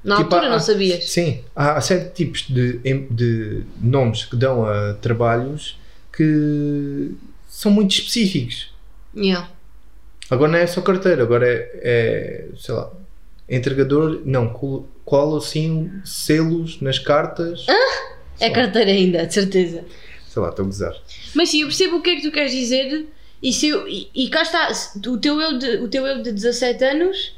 na 0.03 0.17
tipo, 0.17 0.33
altura 0.35 0.47
há- 0.47 0.53
não 0.53 0.59
sabias. 0.59 1.09
Sim, 1.09 1.43
há 1.55 1.81
certos 1.81 2.13
tipos 2.15 2.41
de, 2.47 2.73
de 3.09 3.63
nomes 3.81 4.25
que 4.25 4.35
dão 4.35 4.65
a 4.65 4.93
trabalhos 4.95 5.79
que 6.15 7.11
são 7.47 7.71
muito 7.71 7.91
específicos. 7.91 8.71
Yeah. 9.15 9.49
Agora 10.29 10.51
não 10.51 10.59
é 10.59 10.67
só 10.67 10.79
carteira, 10.81 11.23
agora 11.23 11.47
é, 11.47 11.71
é, 11.83 12.47
sei 12.57 12.73
lá, 12.75 12.91
entregador, 13.49 14.21
não, 14.25 14.47
col- 14.49 14.87
cola 15.03 15.39
assim 15.39 15.91
selos 16.05 16.79
nas 16.81 16.97
cartas. 16.99 17.65
É 18.39 18.49
carteira 18.49 18.91
ainda, 18.91 19.25
de 19.25 19.33
certeza. 19.33 19.83
Sei 20.29 20.41
lá, 20.41 20.49
estou 20.49 20.63
a 20.63 20.67
gozar. 20.67 20.95
Mas 21.35 21.49
sim, 21.49 21.61
eu 21.61 21.67
percebo 21.67 21.97
o 21.97 22.01
que 22.01 22.11
é 22.11 22.15
que 22.15 22.21
tu 22.21 22.31
queres 22.31 22.51
dizer 22.51 23.07
e, 23.41 23.51
se 23.53 23.67
eu- 23.69 23.87
e, 23.87 24.09
e 24.13 24.29
cá 24.29 24.41
está, 24.43 24.71
o 25.07 25.17
teu 25.17 25.39
eu 25.41 25.57
de, 25.57 25.77
o 25.77 25.87
teu 25.87 26.05
eu 26.05 26.21
de 26.21 26.31
17 26.31 26.83
anos 26.83 27.35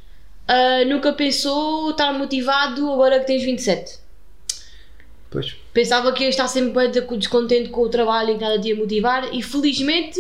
ah, 0.48 0.84
nunca 0.86 1.14
pensou 1.14 1.92
estar 1.92 2.12
motivado 2.14 2.92
agora 2.92 3.20
que 3.20 3.28
tens 3.28 3.44
27. 3.44 4.00
Pois. 5.32 5.56
Pensava 5.74 6.12
que 6.14 6.24
ia 6.24 6.30
estar 6.30 6.48
sempre 6.48 6.88
descontente 7.18 7.70
com 7.70 7.82
o 7.82 7.90
trabalho 7.90 8.32
e 8.32 8.34
que 8.38 8.42
nada 8.42 8.60
te 8.60 8.68
ia 8.70 8.76
motivar 8.76 9.34
e 9.34 9.42
felizmente 9.42 10.20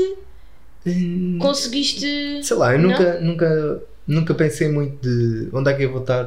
Hum, 0.86 1.38
conseguiste. 1.39 2.41
Sei 2.43 2.58
lá, 2.58 2.74
eu 2.74 2.80
Não? 2.80 2.89
nunca, 2.89 3.19
nunca, 3.22 3.84
nunca 4.06 4.34
pensei 4.34 4.67
muito 4.67 4.98
de 5.02 5.50
onde 5.56 5.72
é 5.72 5.74
que 5.74 5.84
eu 5.84 5.91
vou 5.91 6.02
estar 6.02 6.26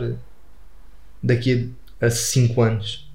daqui 1.22 1.70
a 2.00 2.06
a 2.06 2.10
5 2.10 2.60
anos. 2.62 3.06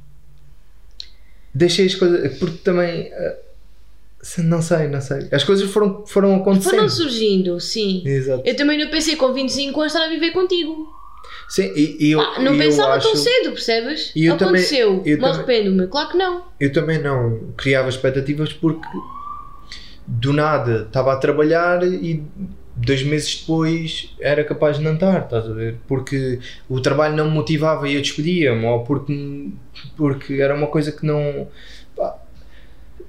Deixei 1.54 1.86
as 1.86 1.96
coisas. 1.96 2.38
Porque 2.38 2.58
também. 2.58 3.10
eh, 3.12 3.38
não 4.44 4.62
sei, 4.62 4.88
não 4.88 5.02
sei. 5.02 5.28
As 5.32 5.44
coisas 5.44 5.70
foram, 5.72 6.06
foram 6.06 6.36
acontecendo. 6.36 6.76
Foram 6.76 6.90
surgindo, 6.90 7.60
sim. 7.60 8.04
Exato. 8.06 8.44
Eu 8.46 8.56
também 8.56 8.78
não 8.78 8.90
pensei 8.90 9.16
com 9.16 9.34
25 9.34 9.80
anos 9.82 9.94
estar 9.94 10.06
a 10.06 10.10
viver 10.10 10.32
contigo. 10.32 10.88
Sim, 11.50 11.72
e, 11.76 11.98
e 12.08 12.12
eu, 12.12 12.22
Ah, 12.22 12.40
não 12.40 12.56
e 12.56 12.58
pensava 12.58 13.00
tão 13.00 13.12
acho- 13.12 13.18
cedo, 13.24 13.52
percebes? 13.52 14.12
E 14.16 14.26
eu 14.26 14.38
também- 14.38 14.62
Aconteceu. 14.62 14.90
eu 15.06 15.16
Me 15.16 15.18
também- 15.18 15.30
arrependo-me. 15.32 15.88
Claro 15.88 16.10
que 16.10 16.18
não. 16.18 16.44
eu 16.60 16.72
também 16.72 17.02
não 17.02 17.54
criava 17.58 17.90
expectativas 17.90 18.54
porque 18.54 18.88
do 20.08 20.34
nada 20.34 20.84
estava 20.88 21.14
a 21.14 21.18
trabalhar 21.18 21.84
e 21.84 22.24
dois 22.76 23.04
meses 23.04 23.40
depois 23.42 24.16
era 24.20 24.44
capaz 24.44 24.78
de 24.78 24.84
não 24.84 24.94
estar, 24.94 25.24
estás 25.26 25.46
a 25.48 25.54
ver? 25.54 25.78
Porque 25.88 26.40
o 26.70 26.80
trabalho 26.80 27.16
não 27.16 27.26
me 27.26 27.32
motivava 27.32 27.88
e 27.88 27.96
eu 27.96 28.02
despedia-me, 28.02 28.66
ou 28.66 28.84
porque, 28.84 29.50
porque 29.96 30.34
era 30.36 30.56
uma 30.56 30.68
coisa 30.68 30.92
que 30.92 31.06
não. 31.06 31.48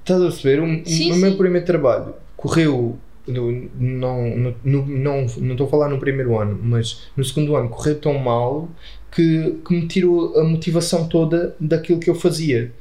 Estás 0.03 0.21
a 0.21 0.25
perceber? 0.25 0.61
O, 0.61 0.65
Sim, 0.67 0.83
sim. 0.85 1.15
meu 1.15 1.35
primeiro 1.37 1.65
trabalho 1.65 2.13
correu. 2.37 2.97
no- 3.27 3.69
Não 3.79 4.35
no, 4.35 4.55
no- 4.63 4.85
não 4.85 5.25
não 5.37 5.51
estou 5.53 5.67
a 5.67 5.69
falar 5.69 5.89
no 5.89 5.97
primeiro 5.99 6.37
ano, 6.37 6.59
mas 6.61 7.03
no 7.15 7.23
segundo 7.23 7.55
ano 7.55 7.69
correu 7.69 7.97
tão 7.99 8.13
mal 8.17 8.69
que, 9.11 9.55
que 9.65 9.73
me 9.73 9.87
tirou 9.87 10.37
a 10.37 10.43
motivação 10.43 11.07
toda 11.07 11.55
daquilo 11.59 11.99
que 11.99 12.09
eu 12.09 12.15
fazia. 12.15 12.71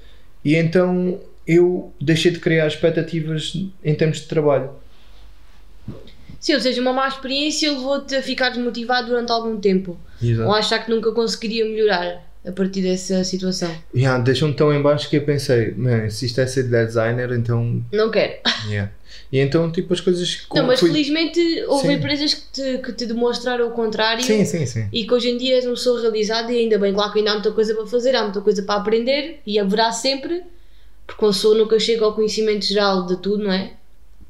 E 0.44 0.56
então 0.56 1.20
eu 1.46 1.92
deixei 2.00 2.32
de 2.32 2.40
criar 2.40 2.66
expectativas 2.66 3.52
em 3.84 3.94
termos 3.94 4.18
de 4.20 4.26
trabalho. 4.26 4.70
Sim, 6.40 6.54
ou 6.54 6.60
seja, 6.60 6.80
uma 6.80 6.92
má 6.92 7.06
experiência 7.06 7.70
levou-te 7.70 8.16
a 8.16 8.22
ficar 8.22 8.48
desmotivado 8.48 9.06
durante 9.08 9.30
algum 9.30 9.60
tempo. 9.60 9.96
Ou 10.44 10.52
a 10.52 10.58
achar 10.58 10.84
que 10.84 10.90
nunca 10.90 11.12
conseguiria 11.12 11.64
melhorar 11.64 12.31
a 12.46 12.50
partir 12.52 12.82
dessa 12.82 13.22
situação. 13.24 13.72
Yeah, 13.94 14.22
Deixou-me 14.22 14.54
tão 14.54 14.72
em 14.72 14.82
baixo 14.82 15.08
que 15.08 15.16
eu 15.16 15.24
pensei, 15.24 15.72
"Man, 15.76 16.08
se 16.10 16.26
isto 16.26 16.40
é 16.40 16.46
ser 16.46 16.64
designer, 16.64 17.30
então. 17.32 17.82
Não 17.92 18.10
quero. 18.10 18.34
Yeah. 18.68 18.90
E 19.30 19.38
então, 19.38 19.70
tipo, 19.70 19.92
as 19.94 20.00
coisas. 20.00 20.46
Não, 20.54 20.66
mas 20.66 20.80
fui- 20.80 20.90
felizmente 20.90 21.40
houve 21.68 21.86
Sim. 21.88 21.92
empresas 21.94 22.34
que 22.34 22.42
te, 22.52 22.78
que 22.78 22.92
te 22.92 23.06
demonstraram 23.06 23.66
o 23.68 23.70
contrário 23.70 24.22
Sim, 24.22 24.44
sim, 24.44 24.66
sim. 24.66 24.88
e 24.92 25.06
que 25.06 25.14
hoje 25.14 25.30
em 25.30 25.36
dia 25.38 25.56
és 25.56 25.64
uma 25.64 25.74
pessoa 25.74 26.00
realizada 26.00 26.52
e 26.52 26.58
ainda 26.58 26.78
bem, 26.78 26.92
claro 26.92 27.12
que 27.12 27.18
ainda 27.18 27.30
há 27.30 27.34
muita 27.34 27.50
coisa 27.52 27.74
para 27.74 27.86
fazer, 27.86 28.14
há 28.16 28.22
muita 28.24 28.40
coisa 28.40 28.62
para 28.62 28.80
aprender 28.80 29.40
e 29.46 29.58
haverá 29.58 29.90
sempre, 29.92 30.42
porque 31.06 31.24
uma 31.24 31.32
pessoa 31.32 31.56
nunca 31.56 31.78
chega 31.78 32.04
ao 32.04 32.14
conhecimento 32.14 32.64
geral 32.66 33.06
de 33.06 33.16
tudo, 33.18 33.44
não 33.44 33.52
é? 33.52 33.72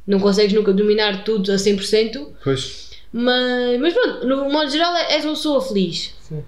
Não 0.07 0.18
consegues 0.20 0.53
nunca 0.53 0.72
dominar 0.72 1.25
tudo 1.25 1.51
a 1.53 1.57
100%, 1.57 2.27
Pois. 2.44 2.90
mas, 3.12 3.81
mas 3.81 3.92
pronto, 3.94 4.27
no 4.27 4.51
modo 4.51 4.70
geral 4.70 4.94
és 5.11 5.25
uma 5.25 5.35
pessoa 5.35 5.61
feliz. 5.62 6.14
Sim. 6.29 6.42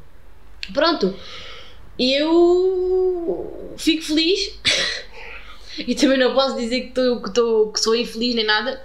Pronto. 0.73 1.15
Eu 1.99 3.75
fico 3.77 4.03
feliz. 4.03 4.59
e 5.79 5.95
também 5.95 6.19
não 6.19 6.35
posso 6.35 6.57
dizer 6.57 6.83
que, 6.83 6.93
tô, 6.93 7.21
que, 7.21 7.33
tô, 7.33 7.71
que 7.73 7.81
sou 7.81 7.95
infeliz 7.95 8.35
nem 8.35 8.45
nada. 8.45 8.81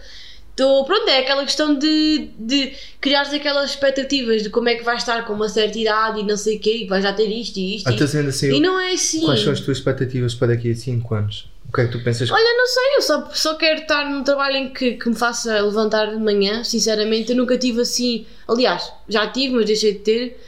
Tô, 0.56 0.84
pronto, 0.84 1.08
é 1.08 1.20
aquela 1.20 1.46
questão 1.46 1.74
de, 1.74 2.32
de 2.38 2.74
criares 3.00 3.34
aquelas 3.34 3.70
expectativas 3.70 4.44
de 4.44 4.50
como 4.50 4.68
é 4.68 4.76
que 4.76 4.84
vais 4.84 5.00
estar 5.00 5.26
com 5.26 5.32
uma 5.32 5.48
certa 5.48 5.80
idade 5.80 6.20
e 6.20 6.24
não 6.24 6.36
sei 6.36 6.58
o 6.58 6.60
quê, 6.60 6.80
e 6.84 6.88
vais 6.88 7.02
já 7.02 7.14
ter 7.14 7.28
isto 7.28 7.58
e 7.58 7.78
isto. 7.78 7.88
Até 7.88 8.04
e, 8.04 8.08
sendo 8.08 8.28
assim, 8.28 8.52
e 8.54 8.60
não 8.60 8.78
é 8.78 8.92
assim. 8.92 9.22
quais 9.22 9.40
são 9.40 9.54
as 9.54 9.62
tuas 9.62 9.78
expectativas 9.78 10.36
para 10.36 10.50
daqui 10.50 10.72
a 10.72 10.76
5 10.76 11.16
anos? 11.16 11.50
O 11.70 11.72
que 11.72 11.82
é 11.82 11.86
que 11.86 11.92
tu 11.92 12.04
pensas? 12.04 12.30
Olha, 12.30 12.58
não 12.58 12.68
sei, 12.68 12.98
eu 12.98 13.02
só, 13.02 13.30
só 13.32 13.56
quero 13.56 13.82
estar 13.82 14.10
num 14.10 14.24
trabalho 14.24 14.58
em 14.58 14.74
que, 14.74 14.94
que 14.96 15.08
me 15.08 15.16
faça 15.16 15.62
levantar 15.62 16.08
de 16.08 16.18
manhã, 16.18 16.64
sinceramente. 16.64 17.32
Eu 17.32 17.38
nunca 17.38 17.58
tive 17.58 17.82
assim. 17.82 18.26
Aliás, 18.48 18.92
já 19.08 19.28
tive, 19.28 19.54
mas 19.54 19.66
deixei 19.66 19.94
de 19.94 20.00
ter 20.00 20.40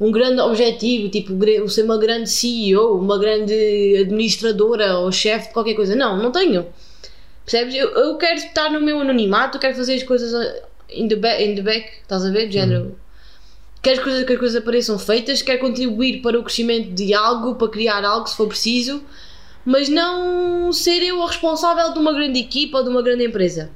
um 0.00 0.10
grande 0.10 0.40
objetivo, 0.40 1.08
tipo 1.08 1.34
ser 1.68 1.82
uma 1.82 1.98
grande 1.98 2.30
CEO, 2.30 2.98
uma 2.98 3.18
grande 3.18 3.98
administradora 4.00 4.98
ou 4.98 5.12
chefe 5.12 5.48
de 5.48 5.54
qualquer 5.54 5.74
coisa. 5.74 5.94
Não, 5.94 6.16
não 6.16 6.32
tenho. 6.32 6.66
Percebes? 7.44 7.74
Eu, 7.74 7.90
eu 7.90 8.16
quero 8.16 8.38
estar 8.38 8.70
no 8.70 8.80
meu 8.80 9.00
anonimato, 9.00 9.56
eu 9.56 9.60
quero 9.60 9.76
fazer 9.76 9.94
as 9.94 10.02
coisas 10.02 10.32
uh, 10.32 10.62
in 10.90 11.08
the 11.08 11.16
back, 11.16 11.42
in 11.42 11.54
the 11.54 11.62
back 11.62 11.90
estás 12.02 12.24
a 12.24 12.30
ver? 12.30 12.46
De 12.46 12.54
género. 12.54 12.96
Quero 13.82 13.98
as 13.98 14.04
coisas, 14.04 14.24
que 14.24 14.32
as 14.32 14.38
coisas 14.38 14.62
apareçam 14.62 14.98
feitas, 14.98 15.42
quero 15.42 15.58
contribuir 15.58 16.20
para 16.20 16.38
o 16.38 16.42
crescimento 16.42 16.90
de 16.92 17.14
algo, 17.14 17.54
para 17.54 17.68
criar 17.68 18.04
algo 18.04 18.26
se 18.26 18.36
for 18.36 18.46
preciso 18.46 19.02
mas 19.64 19.88
não 19.88 20.72
ser 20.72 21.02
eu 21.02 21.22
a 21.22 21.26
responsável 21.26 21.92
de 21.92 21.98
uma 21.98 22.12
grande 22.12 22.38
equipa 22.38 22.78
ou 22.78 22.84
de 22.84 22.90
uma 22.90 23.02
grande 23.02 23.24
empresa. 23.24 23.70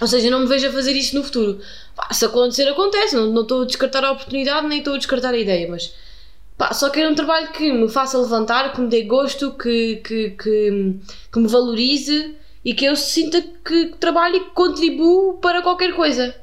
Ou 0.00 0.06
seja, 0.06 0.30
não 0.30 0.40
me 0.40 0.46
vejo 0.46 0.68
a 0.68 0.72
fazer 0.72 0.92
isso 0.92 1.16
no 1.16 1.24
futuro. 1.24 1.58
Pá, 1.94 2.12
se 2.12 2.24
acontecer, 2.24 2.68
acontece. 2.68 3.14
Não, 3.16 3.26
não 3.32 3.42
estou 3.42 3.62
a 3.62 3.66
descartar 3.66 4.04
a 4.04 4.12
oportunidade, 4.12 4.66
nem 4.66 4.78
estou 4.78 4.94
a 4.94 4.98
descartar 4.98 5.32
a 5.32 5.38
ideia, 5.38 5.66
mas 5.70 5.94
pá, 6.58 6.72
só 6.74 6.90
quero 6.90 7.10
um 7.10 7.14
trabalho 7.14 7.48
que 7.52 7.72
me 7.72 7.88
faça 7.88 8.18
levantar, 8.18 8.72
que 8.72 8.80
me 8.80 8.88
dê 8.88 9.02
gosto, 9.02 9.52
que, 9.52 9.96
que, 9.96 10.30
que, 10.30 10.94
que 11.32 11.38
me 11.38 11.48
valorize 11.48 12.34
e 12.64 12.74
que 12.74 12.84
eu 12.84 12.96
sinta 12.96 13.42
que 13.64 13.94
trabalho 13.98 14.36
e 14.36 14.40
que 14.40 14.50
contribuo 14.50 15.38
para 15.38 15.62
qualquer 15.62 15.94
coisa. 15.94 16.34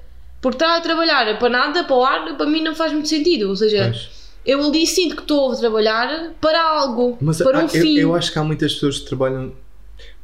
Porque 0.42 0.56
estar 0.56 0.76
a 0.76 0.82
trabalhar 0.82 1.38
para 1.38 1.50
nada, 1.50 1.84
para 1.84 1.96
o 1.96 2.04
ar, 2.04 2.36
para 2.36 2.46
mim 2.46 2.62
não 2.62 2.76
faz 2.76 2.92
muito 2.92 3.08
sentido. 3.08 3.50
Ou 3.50 3.56
seja, 3.56 3.90
Pois. 3.92 4.10
eu 4.46 4.62
ali 4.66 4.86
sinto 4.88 5.16
que 5.16 5.22
estou 5.22 5.52
a 5.52 5.56
trabalhar 5.56 6.34
para 6.42 6.62
algo, 6.62 7.18
Mas 7.22 7.38
para 7.38 7.60
ah, 7.60 7.62
um 7.62 7.64
eu, 7.66 7.70
fim. 7.70 7.98
eu 7.98 8.16
acho 8.16 8.32
que 8.32 8.40
há 8.40 8.44
muitas 8.44 8.74
pessoas 8.74 9.00
que 9.00 9.06
trabalham 9.06 9.54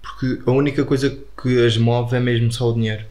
porque 0.01 0.41
a 0.45 0.51
única 0.51 0.83
coisa 0.83 1.17
que 1.41 1.65
as 1.65 1.77
move 1.77 2.15
é 2.15 2.19
mesmo 2.19 2.51
só 2.51 2.69
o 2.69 2.73
dinheiro. 2.73 3.05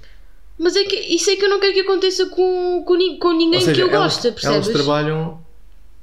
Mas 0.59 0.75
é 0.75 0.85
que 0.85 0.97
isso 0.97 1.31
é 1.31 1.37
que 1.37 1.45
eu 1.45 1.49
não 1.49 1.61
quero 1.61 1.73
que 1.73 1.81
aconteça 1.81 2.27
com, 2.27 2.83
com, 2.85 2.95
ni- 2.97 3.17
com 3.19 3.33
ninguém 3.33 3.61
Ou 3.61 3.65
seja, 3.65 3.75
que 3.75 3.81
eu 3.83 3.89
elas, 3.95 4.15
goste, 4.15 4.31
percebes? 4.33 4.45
elas 4.45 4.69
trabalham 4.69 5.41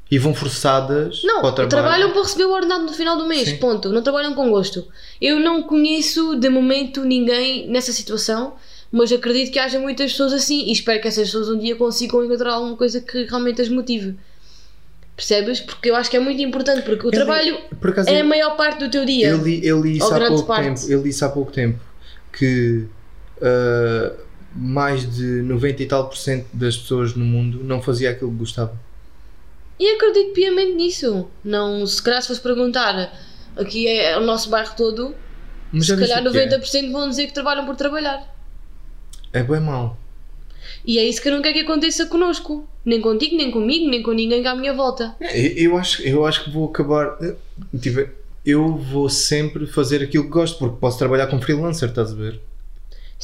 e 0.10 0.18
vão 0.20 0.34
forçadas 0.34 1.22
não, 1.24 1.42
para 1.42 1.50
o 1.50 1.54
trabalho. 1.54 1.70
trabalham 1.70 2.12
para 2.12 2.22
receber 2.22 2.46
o 2.46 2.52
ordenado 2.54 2.84
no 2.86 2.94
final 2.94 3.18
do 3.18 3.26
mês, 3.28 3.50
Sim. 3.50 3.58
ponto. 3.58 3.90
Não 3.90 4.02
trabalham 4.02 4.34
com 4.34 4.50
gosto. 4.50 4.88
Eu 5.20 5.40
não 5.40 5.64
conheço 5.64 6.36
de 6.36 6.48
momento 6.48 7.04
ninguém 7.04 7.68
nessa 7.68 7.92
situação, 7.92 8.54
mas 8.92 9.12
acredito 9.12 9.52
que 9.52 9.60
haja 9.60 9.78
muitas 9.80 10.12
pessoas 10.12 10.32
assim 10.32 10.66
e 10.68 10.72
espero 10.72 11.02
que 11.02 11.08
essas 11.08 11.26
pessoas 11.28 11.50
um 11.50 11.58
dia 11.58 11.76
consigam 11.76 12.24
encontrar 12.24 12.54
alguma 12.54 12.78
coisa 12.78 13.02
que 13.02 13.24
realmente 13.26 13.62
as 13.62 13.68
motive. 13.68 14.16
Percebes? 15.18 15.60
Porque 15.62 15.90
eu 15.90 15.96
acho 15.96 16.10
que 16.10 16.18
é 16.18 16.20
muito 16.20 16.42
importante, 16.42 16.82
porque 16.84 17.08
o 17.08 17.10
li- 17.10 17.16
trabalho 17.16 17.58
Por 17.82 17.90
acaso, 17.90 18.10
é 18.10 18.20
a 18.20 18.24
maior 18.24 18.56
parte 18.58 18.80
do 18.80 18.90
teu 18.92 19.06
dia. 19.06 19.30
eu 19.30 19.38
li, 19.44 19.66
eu 19.66 19.82
li 19.82 19.98
isso 19.98 20.14
há 20.14 20.28
pouco 20.28 20.44
parte. 20.46 20.82
tempo. 20.82 20.92
Eu 20.92 21.02
li 21.02 21.10
isso 21.10 21.26
há 21.26 21.30
pouco 21.30 21.52
tempo 21.52 21.80
que 22.38 22.86
ah, 23.42 24.14
mais 24.56 25.14
de 25.16 25.42
90 25.42 25.84
e 25.84 25.86
tal 25.86 26.08
por 26.08 26.18
cento 26.18 26.48
das 26.54 26.78
pessoas 26.78 27.14
no 27.14 27.26
mundo 27.26 27.62
não 27.64 27.82
fazia 27.82 28.12
aquilo 28.12 28.32
que 28.32 28.38
gostava. 28.38 28.80
E 29.78 29.96
acredito 29.96 30.34
piamente 30.34 30.74
nisso. 30.74 31.28
Não, 31.44 31.86
se 31.86 32.02
calhar 32.02 32.22
se 32.22 32.30
fosse 32.30 32.42
perguntar, 32.42 33.14
aqui 33.58 33.88
é 33.88 34.18
o 34.18 34.22
nosso 34.22 34.50
bairro 34.50 34.74
todo, 34.76 35.14
Mas 35.72 35.86
se 35.88 35.98
calhar 35.98 36.24
viste 36.24 36.30
o 36.30 36.32
que 36.32 36.56
é? 36.56 36.60
90% 36.60 36.92
vão 36.92 37.10
dizer 37.10 37.28
que 37.28 37.34
trabalham 37.34 37.66
por 37.66 37.76
trabalhar. 37.76 38.34
É 39.34 39.44
bem 39.44 39.60
mau. 39.60 39.98
E 40.86 40.98
é 40.98 41.04
isso 41.04 41.22
que 41.22 41.28
eu 41.28 41.34
não 41.34 41.42
quero 41.42 41.56
que 41.56 41.62
aconteça 41.62 42.06
connosco. 42.06 42.68
Nem 42.86 43.02
contigo, 43.02 43.36
nem 43.36 43.52
comigo, 43.52 43.90
nem 43.90 44.02
com 44.02 44.12
ninguém 44.12 44.46
à 44.48 44.56
minha 44.56 44.74
volta. 44.74 45.16
Eu, 45.20 45.72
eu 45.72 45.78
acho, 45.78 46.02
eu 46.04 46.26
acho 46.26 46.44
que 46.46 46.52
vou 46.52 46.70
acabar. 46.70 47.18
Tipo, 47.82 48.08
eu 48.46 48.78
vou 48.78 49.10
sempre 49.10 49.66
fazer 49.66 50.04
aquilo 50.04 50.26
que 50.26 50.30
gosto, 50.30 50.58
porque 50.60 50.78
posso 50.80 50.98
trabalhar 50.98 51.28
como 51.28 51.42
freelancer, 51.42 51.90
estás 51.90 52.12
a 52.12 52.16
ver? 52.16 52.40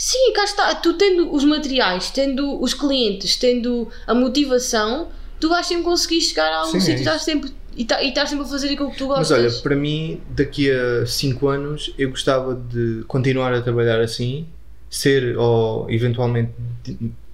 Sim, 0.04 0.34
cá 0.34 0.44
está. 0.46 0.74
Tu 0.74 0.94
tendo 0.94 1.32
os 1.32 1.44
materiais, 1.44 2.10
tendo 2.10 2.60
os 2.60 2.74
clientes, 2.74 3.36
tendo 3.36 3.88
a 4.08 4.16
motivação, 4.16 5.10
tu 5.40 5.48
vais 5.48 5.68
sempre 5.68 5.84
conseguir 5.84 6.22
chegar 6.22 6.52
a 6.52 6.62
algum 6.62 6.78
é 6.78 6.80
sítio 6.80 6.94
e 6.94 6.96
isso. 6.96 7.04
estás 7.04 7.22
sempre, 7.22 7.52
e, 7.78 7.86
tá- 7.86 8.02
e 8.02 8.10
estás 8.10 8.30
sempre 8.30 8.46
a 8.46 8.48
fazer 8.48 8.70
aquilo 8.74 8.90
que 8.90 8.98
tu 8.98 9.08
Mas 9.16 9.30
gostas. 9.30 9.38
olha, 9.54 9.62
para 9.62 9.76
mim, 9.76 10.20
daqui 10.32 10.72
a 10.72 11.06
5 11.06 11.48
anos, 11.50 11.94
eu 12.00 12.10
gostava 12.10 12.56
de 12.56 13.04
continuar 13.08 13.54
a 13.54 13.62
trabalhar 13.62 14.02
assim, 14.02 14.48
ser 14.90 15.38
ou 15.38 15.88
eventualmente 15.92 16.52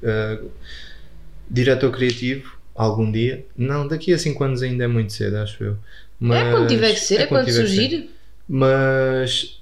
ah, 0.03 0.37
diretor 1.49 1.91
criativo 1.91 2.57
algum 2.75 3.09
dia. 3.09 3.45
Não, 3.57 3.87
daqui 3.87 4.13
a 4.13 4.17
5 4.19 4.43
anos 4.43 4.61
ainda 4.61 4.83
é 4.83 4.87
muito 4.87 5.13
cedo, 5.13 5.37
acho 5.37 5.63
eu. 5.63 5.77
Mas, 6.19 6.47
é 6.47 6.51
quando 6.51 6.67
tiver 6.67 6.93
que 6.93 6.99
ser, 6.99 7.21
é, 7.21 7.27
quando 7.27 7.45
tiver 7.45 7.63
que 7.63 7.69
ser. 7.69 7.75
surgir. 7.75 8.09
Mas 8.47 9.61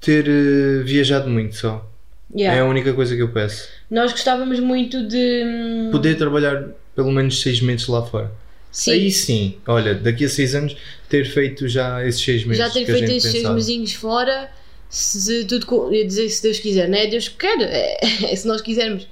ter 0.00 0.26
eh, 0.28 0.82
viajado 0.84 1.30
muito 1.30 1.56
só. 1.56 1.90
Yeah. 2.34 2.58
É 2.58 2.60
a 2.62 2.64
única 2.68 2.92
coisa 2.92 3.14
que 3.14 3.22
eu 3.22 3.28
peço. 3.28 3.68
Nós 3.90 4.10
gostávamos 4.12 4.58
muito 4.60 5.06
de. 5.06 5.42
hum, 5.46 5.88
Poder 5.92 6.16
trabalhar 6.16 6.68
pelo 6.94 7.10
menos 7.12 7.40
6 7.40 7.60
meses 7.60 7.86
lá 7.86 8.04
fora. 8.04 8.30
Sim, 8.72 8.90
Aí 8.92 9.10
sim, 9.10 9.56
olha, 9.66 9.94
daqui 9.94 10.24
a 10.24 10.28
6 10.28 10.54
anos 10.54 10.76
ter 11.08 11.24
feito 11.24 11.66
já 11.68 12.04
esses 12.06 12.20
6 12.20 12.44
meses. 12.44 12.58
já 12.58 12.68
ter 12.70 12.84
feito 12.84 13.04
esses 13.04 13.22
seis 13.22 13.34
pensava. 13.36 13.54
mesinhos 13.54 13.92
fora, 13.94 14.50
se 14.90 15.44
tudo 15.46 15.94
ia 15.94 16.04
dizer 16.06 16.28
se 16.28 16.42
Deus 16.42 16.58
quiser, 16.58 16.88
não 16.88 16.98
é 16.98 17.06
Deus 17.06 17.28
que 17.28 17.36
quer, 17.36 17.58
é, 17.62 17.98
é 18.02 18.36
se 18.36 18.46
nós 18.46 18.60
quisermos. 18.60 19.06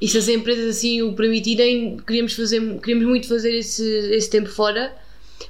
E 0.00 0.08
se 0.08 0.18
as 0.18 0.28
empresas 0.28 0.76
assim 0.76 1.00
o 1.00 1.12
permitirem, 1.14 1.96
queríamos, 2.06 2.32
fazer, 2.34 2.60
queríamos 2.80 3.06
muito 3.06 3.28
fazer 3.28 3.54
esse, 3.56 3.82
esse 4.12 4.28
tempo 4.28 4.48
fora, 4.50 4.92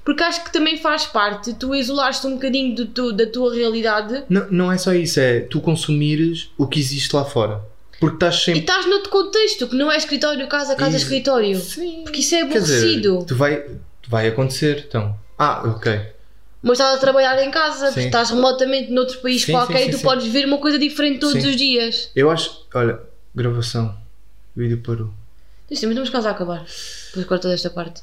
porque 0.05 0.23
acho 0.23 0.45
que 0.45 0.53
também 0.53 0.77
faz 0.79 1.05
parte, 1.07 1.55
tu 1.55 1.75
isolaste 1.75 2.27
um 2.27 2.35
bocadinho 2.35 2.75
do 2.75 2.87
tu- 2.87 3.13
da 3.13 3.27
tua 3.27 3.55
realidade 3.55 4.25
Não, 4.29 4.51
não 4.51 4.73
é 4.73 4.79
só 4.79 4.93
isso, 4.93 5.19
é 5.21 5.41
tu 5.41 5.61
consumires 5.61 6.51
o 6.59 6.67
que 6.67 6.79
existe 6.81 7.15
lá 7.15 7.25
fora. 7.25 7.61
Porque 8.01 8.17
estás 8.17 8.35
e 8.37 8.45
sempre. 8.47 8.61
estás 8.63 8.87
noutro 8.87 9.11
contexto, 9.11 9.69
que 9.69 9.77
não 9.77 9.91
é 9.91 9.97
escritório, 9.97 10.49
casa, 10.49 10.75
casa, 10.75 10.97
escritório. 10.97 11.57
Sim. 11.61 12.01
Porque 12.03 12.19
isso 12.21 12.35
é 12.35 12.47
Quer 12.47 12.61
dizer, 12.61 12.77
aborrecido. 12.79 13.25
tu 13.27 13.37
vai, 13.37 13.65
vai 14.09 14.27
acontecer, 14.27 14.85
então. 14.89 15.15
Ah, 15.39 15.63
ok. 15.69 16.01
Mas 16.61 16.79
estás 16.79 16.97
a 16.97 16.99
trabalhar 16.99 17.41
em 17.45 17.51
casa, 17.51 17.93
Sim. 17.93 18.07
estás 18.07 18.31
remotamente 18.31 18.91
noutro 18.91 19.19
país 19.21 19.43
Sim, 19.43 19.53
qualquer 19.53 19.79
sim, 19.79 19.85
e 19.85 19.87
tu 19.87 19.93
sim, 19.93 19.99
sim. 19.99 20.05
podes 20.05 20.27
ver 20.27 20.47
uma 20.47 20.59
coisa 20.59 20.79
diferente 20.79 21.21
todos 21.21 21.43
Sim. 21.43 21.49
os 21.51 21.57
dias. 21.57 22.11
Eu 22.17 22.29
acho. 22.31 22.67
Olha, 22.75 22.99
gravação. 23.35 23.95
O 24.57 24.61
vídeo 24.61 24.79
parou. 24.85 25.11
Isto 25.71 25.83
também 25.83 25.93
estamos 25.95 26.11
quase 26.11 26.27
a 26.29 26.31
acabar. 26.33 26.65
Depois 27.09 27.27
corta 27.27 27.49
desta 27.49 27.71
parte. 27.71 28.03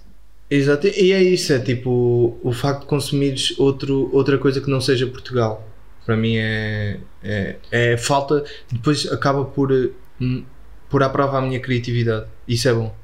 Exato, 0.50 0.88
e 0.88 1.12
é 1.12 1.22
isso, 1.22 1.54
é 1.54 1.60
tipo 1.60 2.38
o 2.42 2.52
facto 2.52 2.82
de 2.82 2.88
consumires 2.88 3.58
outro, 3.60 4.10
outra 4.12 4.38
coisa 4.38 4.60
que 4.60 4.70
não 4.70 4.82
seja 4.82 5.06
Portugal. 5.06 5.64
Para 6.06 6.18
mim 6.18 6.38
é, 6.38 7.00
é, 7.24 7.58
é 7.72 7.98
falta, 7.98 8.44
depois 8.72 9.06
acaba 9.12 9.46
por, 9.46 9.72
hum, 10.20 10.44
por 10.90 11.04
à 11.04 11.10
prova 11.10 11.38
a 11.38 11.42
minha 11.42 11.60
criatividade. 11.60 12.26
Isso 12.48 12.68
é 12.68 12.74
bom. 12.74 12.96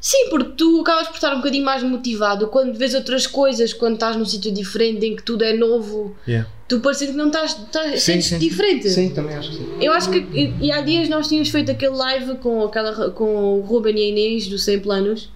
Sim, 0.00 0.30
porque 0.30 0.52
tu 0.56 0.80
acabas 0.80 1.08
por 1.08 1.16
estar 1.16 1.34
um 1.34 1.38
bocadinho 1.38 1.64
mais 1.64 1.82
motivado 1.82 2.46
quando 2.46 2.72
vês 2.78 2.94
outras 2.94 3.26
coisas, 3.26 3.74
quando 3.74 3.94
estás 3.94 4.16
num 4.16 4.24
sítio 4.24 4.52
diferente 4.52 5.04
em 5.04 5.16
que 5.16 5.22
tudo 5.22 5.44
é 5.44 5.52
novo. 5.52 6.16
Yeah. 6.26 6.48
Tu 6.68 6.80
parecendo 6.80 7.12
que 7.12 7.18
não 7.18 7.26
estás, 7.26 7.58
estás 7.58 8.02
sentes 8.02 8.38
diferente. 8.38 8.88
Sim, 8.88 9.10
também 9.10 9.34
acho 9.34 9.50
que 9.50 9.56
sim. 9.56 9.68
Eu 9.80 9.92
acho 9.92 10.08
que 10.08 10.18
e, 10.18 10.68
e 10.68 10.72
há 10.72 10.80
dias 10.80 11.08
nós 11.08 11.28
tínhamos 11.28 11.50
feito 11.50 11.70
aquele 11.70 11.96
live 11.96 12.36
com, 12.36 12.62
aquela, 12.62 13.10
com 13.10 13.58
o 13.58 13.60
Ruben 13.60 13.98
e 13.98 14.02
a 14.02 14.08
Inês 14.08 14.46
do 14.46 14.56
100 14.56 14.80
Planos 14.80 15.28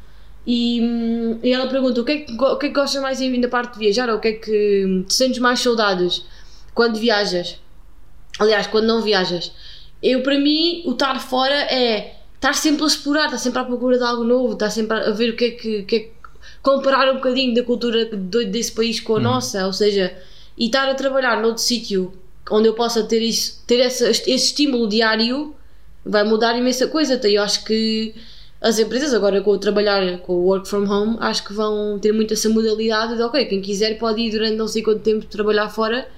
e, 0.46 0.80
hum, 0.82 1.38
e 1.42 1.52
ela 1.52 1.68
pergunta 1.68 2.00
o 2.00 2.04
que, 2.04 2.12
é 2.12 2.18
que, 2.18 2.32
o 2.32 2.56
que 2.56 2.66
é 2.66 2.68
que 2.68 2.74
gostas 2.74 3.00
mais 3.00 3.20
em, 3.20 3.38
na 3.38 3.48
parte 3.48 3.74
de 3.74 3.78
viajar 3.78 4.08
ou 4.10 4.16
o 4.16 4.20
que 4.20 4.28
é 4.28 4.32
que 4.32 4.84
hum, 4.86 5.02
te 5.02 5.14
sentes 5.14 5.38
mais 5.38 5.60
saudades 5.60 6.24
quando 6.74 6.98
viajas? 6.98 7.58
Aliás, 8.38 8.66
quando 8.66 8.86
não 8.86 9.00
viajas. 9.02 9.52
Eu, 10.02 10.22
para 10.22 10.38
mim, 10.38 10.82
o 10.86 10.92
estar 10.92 11.18
fora 11.20 11.54
é 11.72 12.16
estar 12.34 12.54
sempre 12.54 12.84
a 12.84 12.86
explorar, 12.86 13.26
estar 13.26 13.38
sempre 13.38 13.60
à 13.60 13.64
procura 13.64 13.96
de 13.96 14.04
algo 14.04 14.24
novo, 14.24 14.52
estar 14.52 14.70
sempre 14.70 14.98
a 14.98 15.10
ver 15.10 15.30
o 15.30 15.36
que 15.36 15.44
é 15.44 15.50
que, 15.52 15.82
que, 15.84 15.96
é 15.96 16.00
que 16.00 16.10
comparar 16.62 17.10
um 17.10 17.16
bocadinho 17.16 17.54
da 17.54 17.62
cultura 17.62 18.04
de- 18.04 18.44
desse 18.46 18.72
país 18.72 19.00
com 19.00 19.16
a 19.16 19.20
nossa, 19.20 19.66
ou 19.66 19.72
seja, 19.72 20.14
e 20.58 20.66
estar 20.66 20.88
a 20.88 20.94
trabalhar 20.94 21.40
noutro 21.40 21.62
sítio 21.62 22.12
onde 22.50 22.68
eu 22.68 22.74
possa 22.74 23.02
ter 23.04 23.22
isso, 23.22 23.62
ter 23.66 23.80
essa, 23.80 24.10
esse 24.10 24.30
estímulo 24.34 24.86
diário, 24.88 25.54
vai 26.04 26.24
mudar 26.24 26.54
imensa 26.58 26.86
coisa. 26.86 27.14
Então, 27.14 27.30
eu 27.30 27.42
acho 27.42 27.64
que 27.64 28.14
as 28.64 28.78
empresas 28.78 29.12
agora 29.12 29.42
com 29.42 29.50
o 29.50 29.58
trabalhar 29.58 30.18
com 30.20 30.32
o 30.32 30.44
work 30.46 30.66
from 30.66 30.88
home, 30.88 31.18
acho 31.20 31.44
que 31.44 31.52
vão 31.52 31.98
ter 31.98 32.12
muito 32.12 32.32
essa 32.32 32.48
modalidade 32.48 33.14
de 33.14 33.22
ok, 33.22 33.44
quem 33.44 33.60
quiser 33.60 33.98
pode 33.98 34.22
ir 34.22 34.30
durante 34.30 34.56
não 34.56 34.66
sei 34.66 34.82
quanto 34.82 35.00
tempo 35.00 35.26
trabalhar 35.26 35.68
fora 35.68 36.08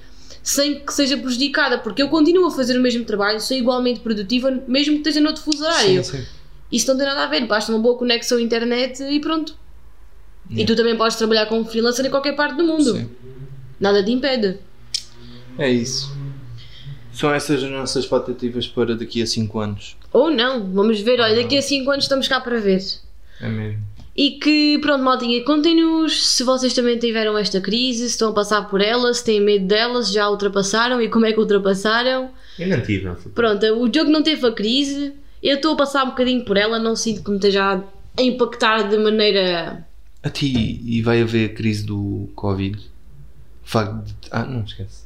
sem 0.44 0.78
que 0.78 0.94
seja 0.94 1.16
prejudicada, 1.16 1.76
porque 1.76 2.00
eu 2.00 2.09
continuo 2.09 2.46
a 2.46 2.50
fazer 2.52 2.78
o 2.78 2.80
mesmo 2.80 3.04
trabalho, 3.04 3.40
sou 3.40 3.56
igualmente 3.56 3.98
produtiva, 3.98 4.48
mesmo 4.68 4.92
que 4.92 4.98
esteja 5.00 5.20
noutro 5.20 5.42
fuso 5.42 5.64
horário. 5.64 6.04
Sim, 6.04 6.18
sim. 6.18 6.24
Isso 6.70 6.87
não 6.87 6.96
tem 6.96 7.04
nada 7.04 7.24
a 7.24 7.26
ver, 7.26 7.44
basta 7.48 7.72
uma 7.72 7.80
boa 7.80 7.98
conexão 7.98 8.38
à 8.38 8.40
internet 8.40 9.02
e 9.02 9.18
pronto. 9.18 9.56
E 10.48 10.54
Yeah. 10.54 10.72
tu 10.72 10.76
também 10.76 10.96
podes 10.96 11.16
trabalhar 11.16 11.46
como 11.46 11.64
freelancer 11.64 12.06
em 12.06 12.11
qualquer 12.11 12.37
parte 12.37 12.56
do 12.56 12.62
mundo. 12.62 12.92
Sim. 12.92 13.11
Nada 13.80 14.04
te 14.04 14.12
impede. 14.12 14.59
É 15.59 15.68
isso. 15.68 16.14
São 17.12 17.35
essas 17.35 17.64
as 17.64 17.68
nossas 17.68 18.04
expectativas 18.04 18.68
para 18.68 18.94
daqui 18.94 19.20
a 19.20 19.26
5 19.26 19.59
anos. 19.59 19.95
Ou 20.16 20.31
não, 20.31 20.72
vamos 20.72 20.98
ver, 21.02 21.20
olha, 21.20 21.37
daqui 21.37 21.59
a 21.59 21.61
5 21.61 21.90
anos 21.90 22.07
estamos 22.07 22.26
cá 22.26 22.40
para 22.40 22.59
ver. 22.59 22.83
É 23.38 23.46
mesmo. 23.46 23.83
E 24.16 24.31
que, 24.31 24.79
pronto, 24.79 25.05
maltinha, 25.05 25.44
contem-nos 25.44 26.35
se 26.35 26.42
vocês 26.42 26.72
também 26.72 26.98
tiveram 26.98 27.37
esta 27.37 27.61
crise, 27.61 28.05
se 28.05 28.12
estão 28.12 28.31
a 28.31 28.33
passar 28.33 28.62
por 28.62 28.81
ela, 28.81 29.12
se 29.12 29.22
têm 29.22 29.42
medo 29.42 29.66
dela, 29.66 30.02
se 30.02 30.14
já 30.14 30.26
ultrapassaram 30.31 31.02
e 31.02 31.11
como 31.11 31.26
é 31.26 31.35
que 31.35 31.38
ultrapassaram. 31.38 32.31
Eu 32.59 32.66
não 32.66 32.81
tive, 32.81 33.05
não. 33.05 33.14
Pronto, 33.14 33.66
o 33.66 33.88
Diogo 33.90 34.11
não 34.11 34.22
teve 34.22 34.46
a 34.46 34.52
crise, 34.52 35.12
eu 35.42 35.57
estou 35.57 35.74
a 35.74 35.76
passar 35.76 36.05
um 36.05 36.09
bocadinho 36.09 36.46
por 36.46 36.57
ela, 36.57 36.79
não 36.79 36.96
sinto 36.96 37.22
que 37.22 37.29
me 37.29 37.37
esteja 37.37 37.85
a 38.18 38.22
impactar 38.22 38.88
de 38.88 38.96
maneira. 38.96 39.87
A 40.22 40.31
ti, 40.31 40.81
e 40.83 41.02
vai 41.02 41.20
haver 41.20 41.50
a 41.50 41.52
crise 41.52 41.85
do 41.85 42.31
Covid? 42.35 42.79
O 42.79 43.68
facto 43.68 44.02
de. 44.02 44.14
Ah, 44.31 44.46
não 44.46 44.64
esquece. 44.64 45.05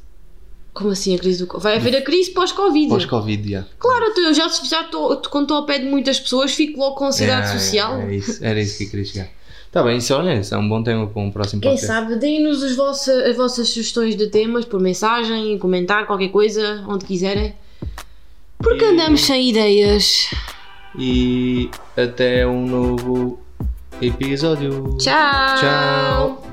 Como 0.73 0.89
assim 0.89 1.13
a 1.15 1.19
crise 1.19 1.45
do. 1.45 1.59
Vai 1.59 1.75
haver 1.75 1.95
a 1.97 2.01
crise 2.01 2.31
pós-Covid. 2.31 2.87
Pós-Covid, 2.87 3.49
já. 3.51 3.65
Claro, 3.77 4.05
eu 4.17 4.33
já 4.33 4.47
já 4.47 4.81
estou, 4.83 5.17
quando 5.29 5.43
estou 5.43 5.57
ao 5.57 5.65
pé 5.65 5.79
de 5.79 5.85
muitas 5.85 6.19
pessoas, 6.19 6.53
fico 6.53 6.79
logo 6.79 6.95
com 6.95 7.05
ansiedade 7.07 7.47
É, 7.47 7.59
social. 7.59 7.97
É, 8.01 8.15
isso, 8.15 8.43
era 8.43 8.59
isso 8.61 8.77
que 8.77 8.85
eu 8.85 8.89
queria 8.89 9.05
chegar. 9.05 9.29
Está 9.67 9.83
bem, 9.83 9.97
isso, 9.97 10.13
olha, 10.13 10.33
isso 10.39 10.53
é 10.53 10.57
um 10.57 10.67
bom 10.67 10.81
tema 10.83 11.07
para 11.07 11.21
um 11.21 11.31
próximo 11.31 11.61
Quem 11.61 11.71
podcast. 11.71 11.87
sabe, 11.93 12.15
deem-nos 12.17 12.61
as 12.63 12.75
vossas, 12.75 13.23
as 13.25 13.35
vossas 13.37 13.69
sugestões 13.69 14.15
de 14.17 14.27
temas 14.27 14.65
por 14.65 14.79
mensagem, 14.81 15.57
comentar, 15.59 16.05
qualquer 16.07 16.27
coisa, 16.29 16.83
onde 16.87 17.05
quiserem. 17.05 17.53
Porque 18.57 18.83
E- 18.83 18.87
andamos 18.87 19.21
sem 19.21 19.49
ideias. 19.49 20.29
E 20.97 21.69
até 21.95 22.45
um 22.45 22.65
novo 22.67 23.39
episódio. 24.01 24.97
Tchau! 24.99 25.57
Tchau. 25.59 26.50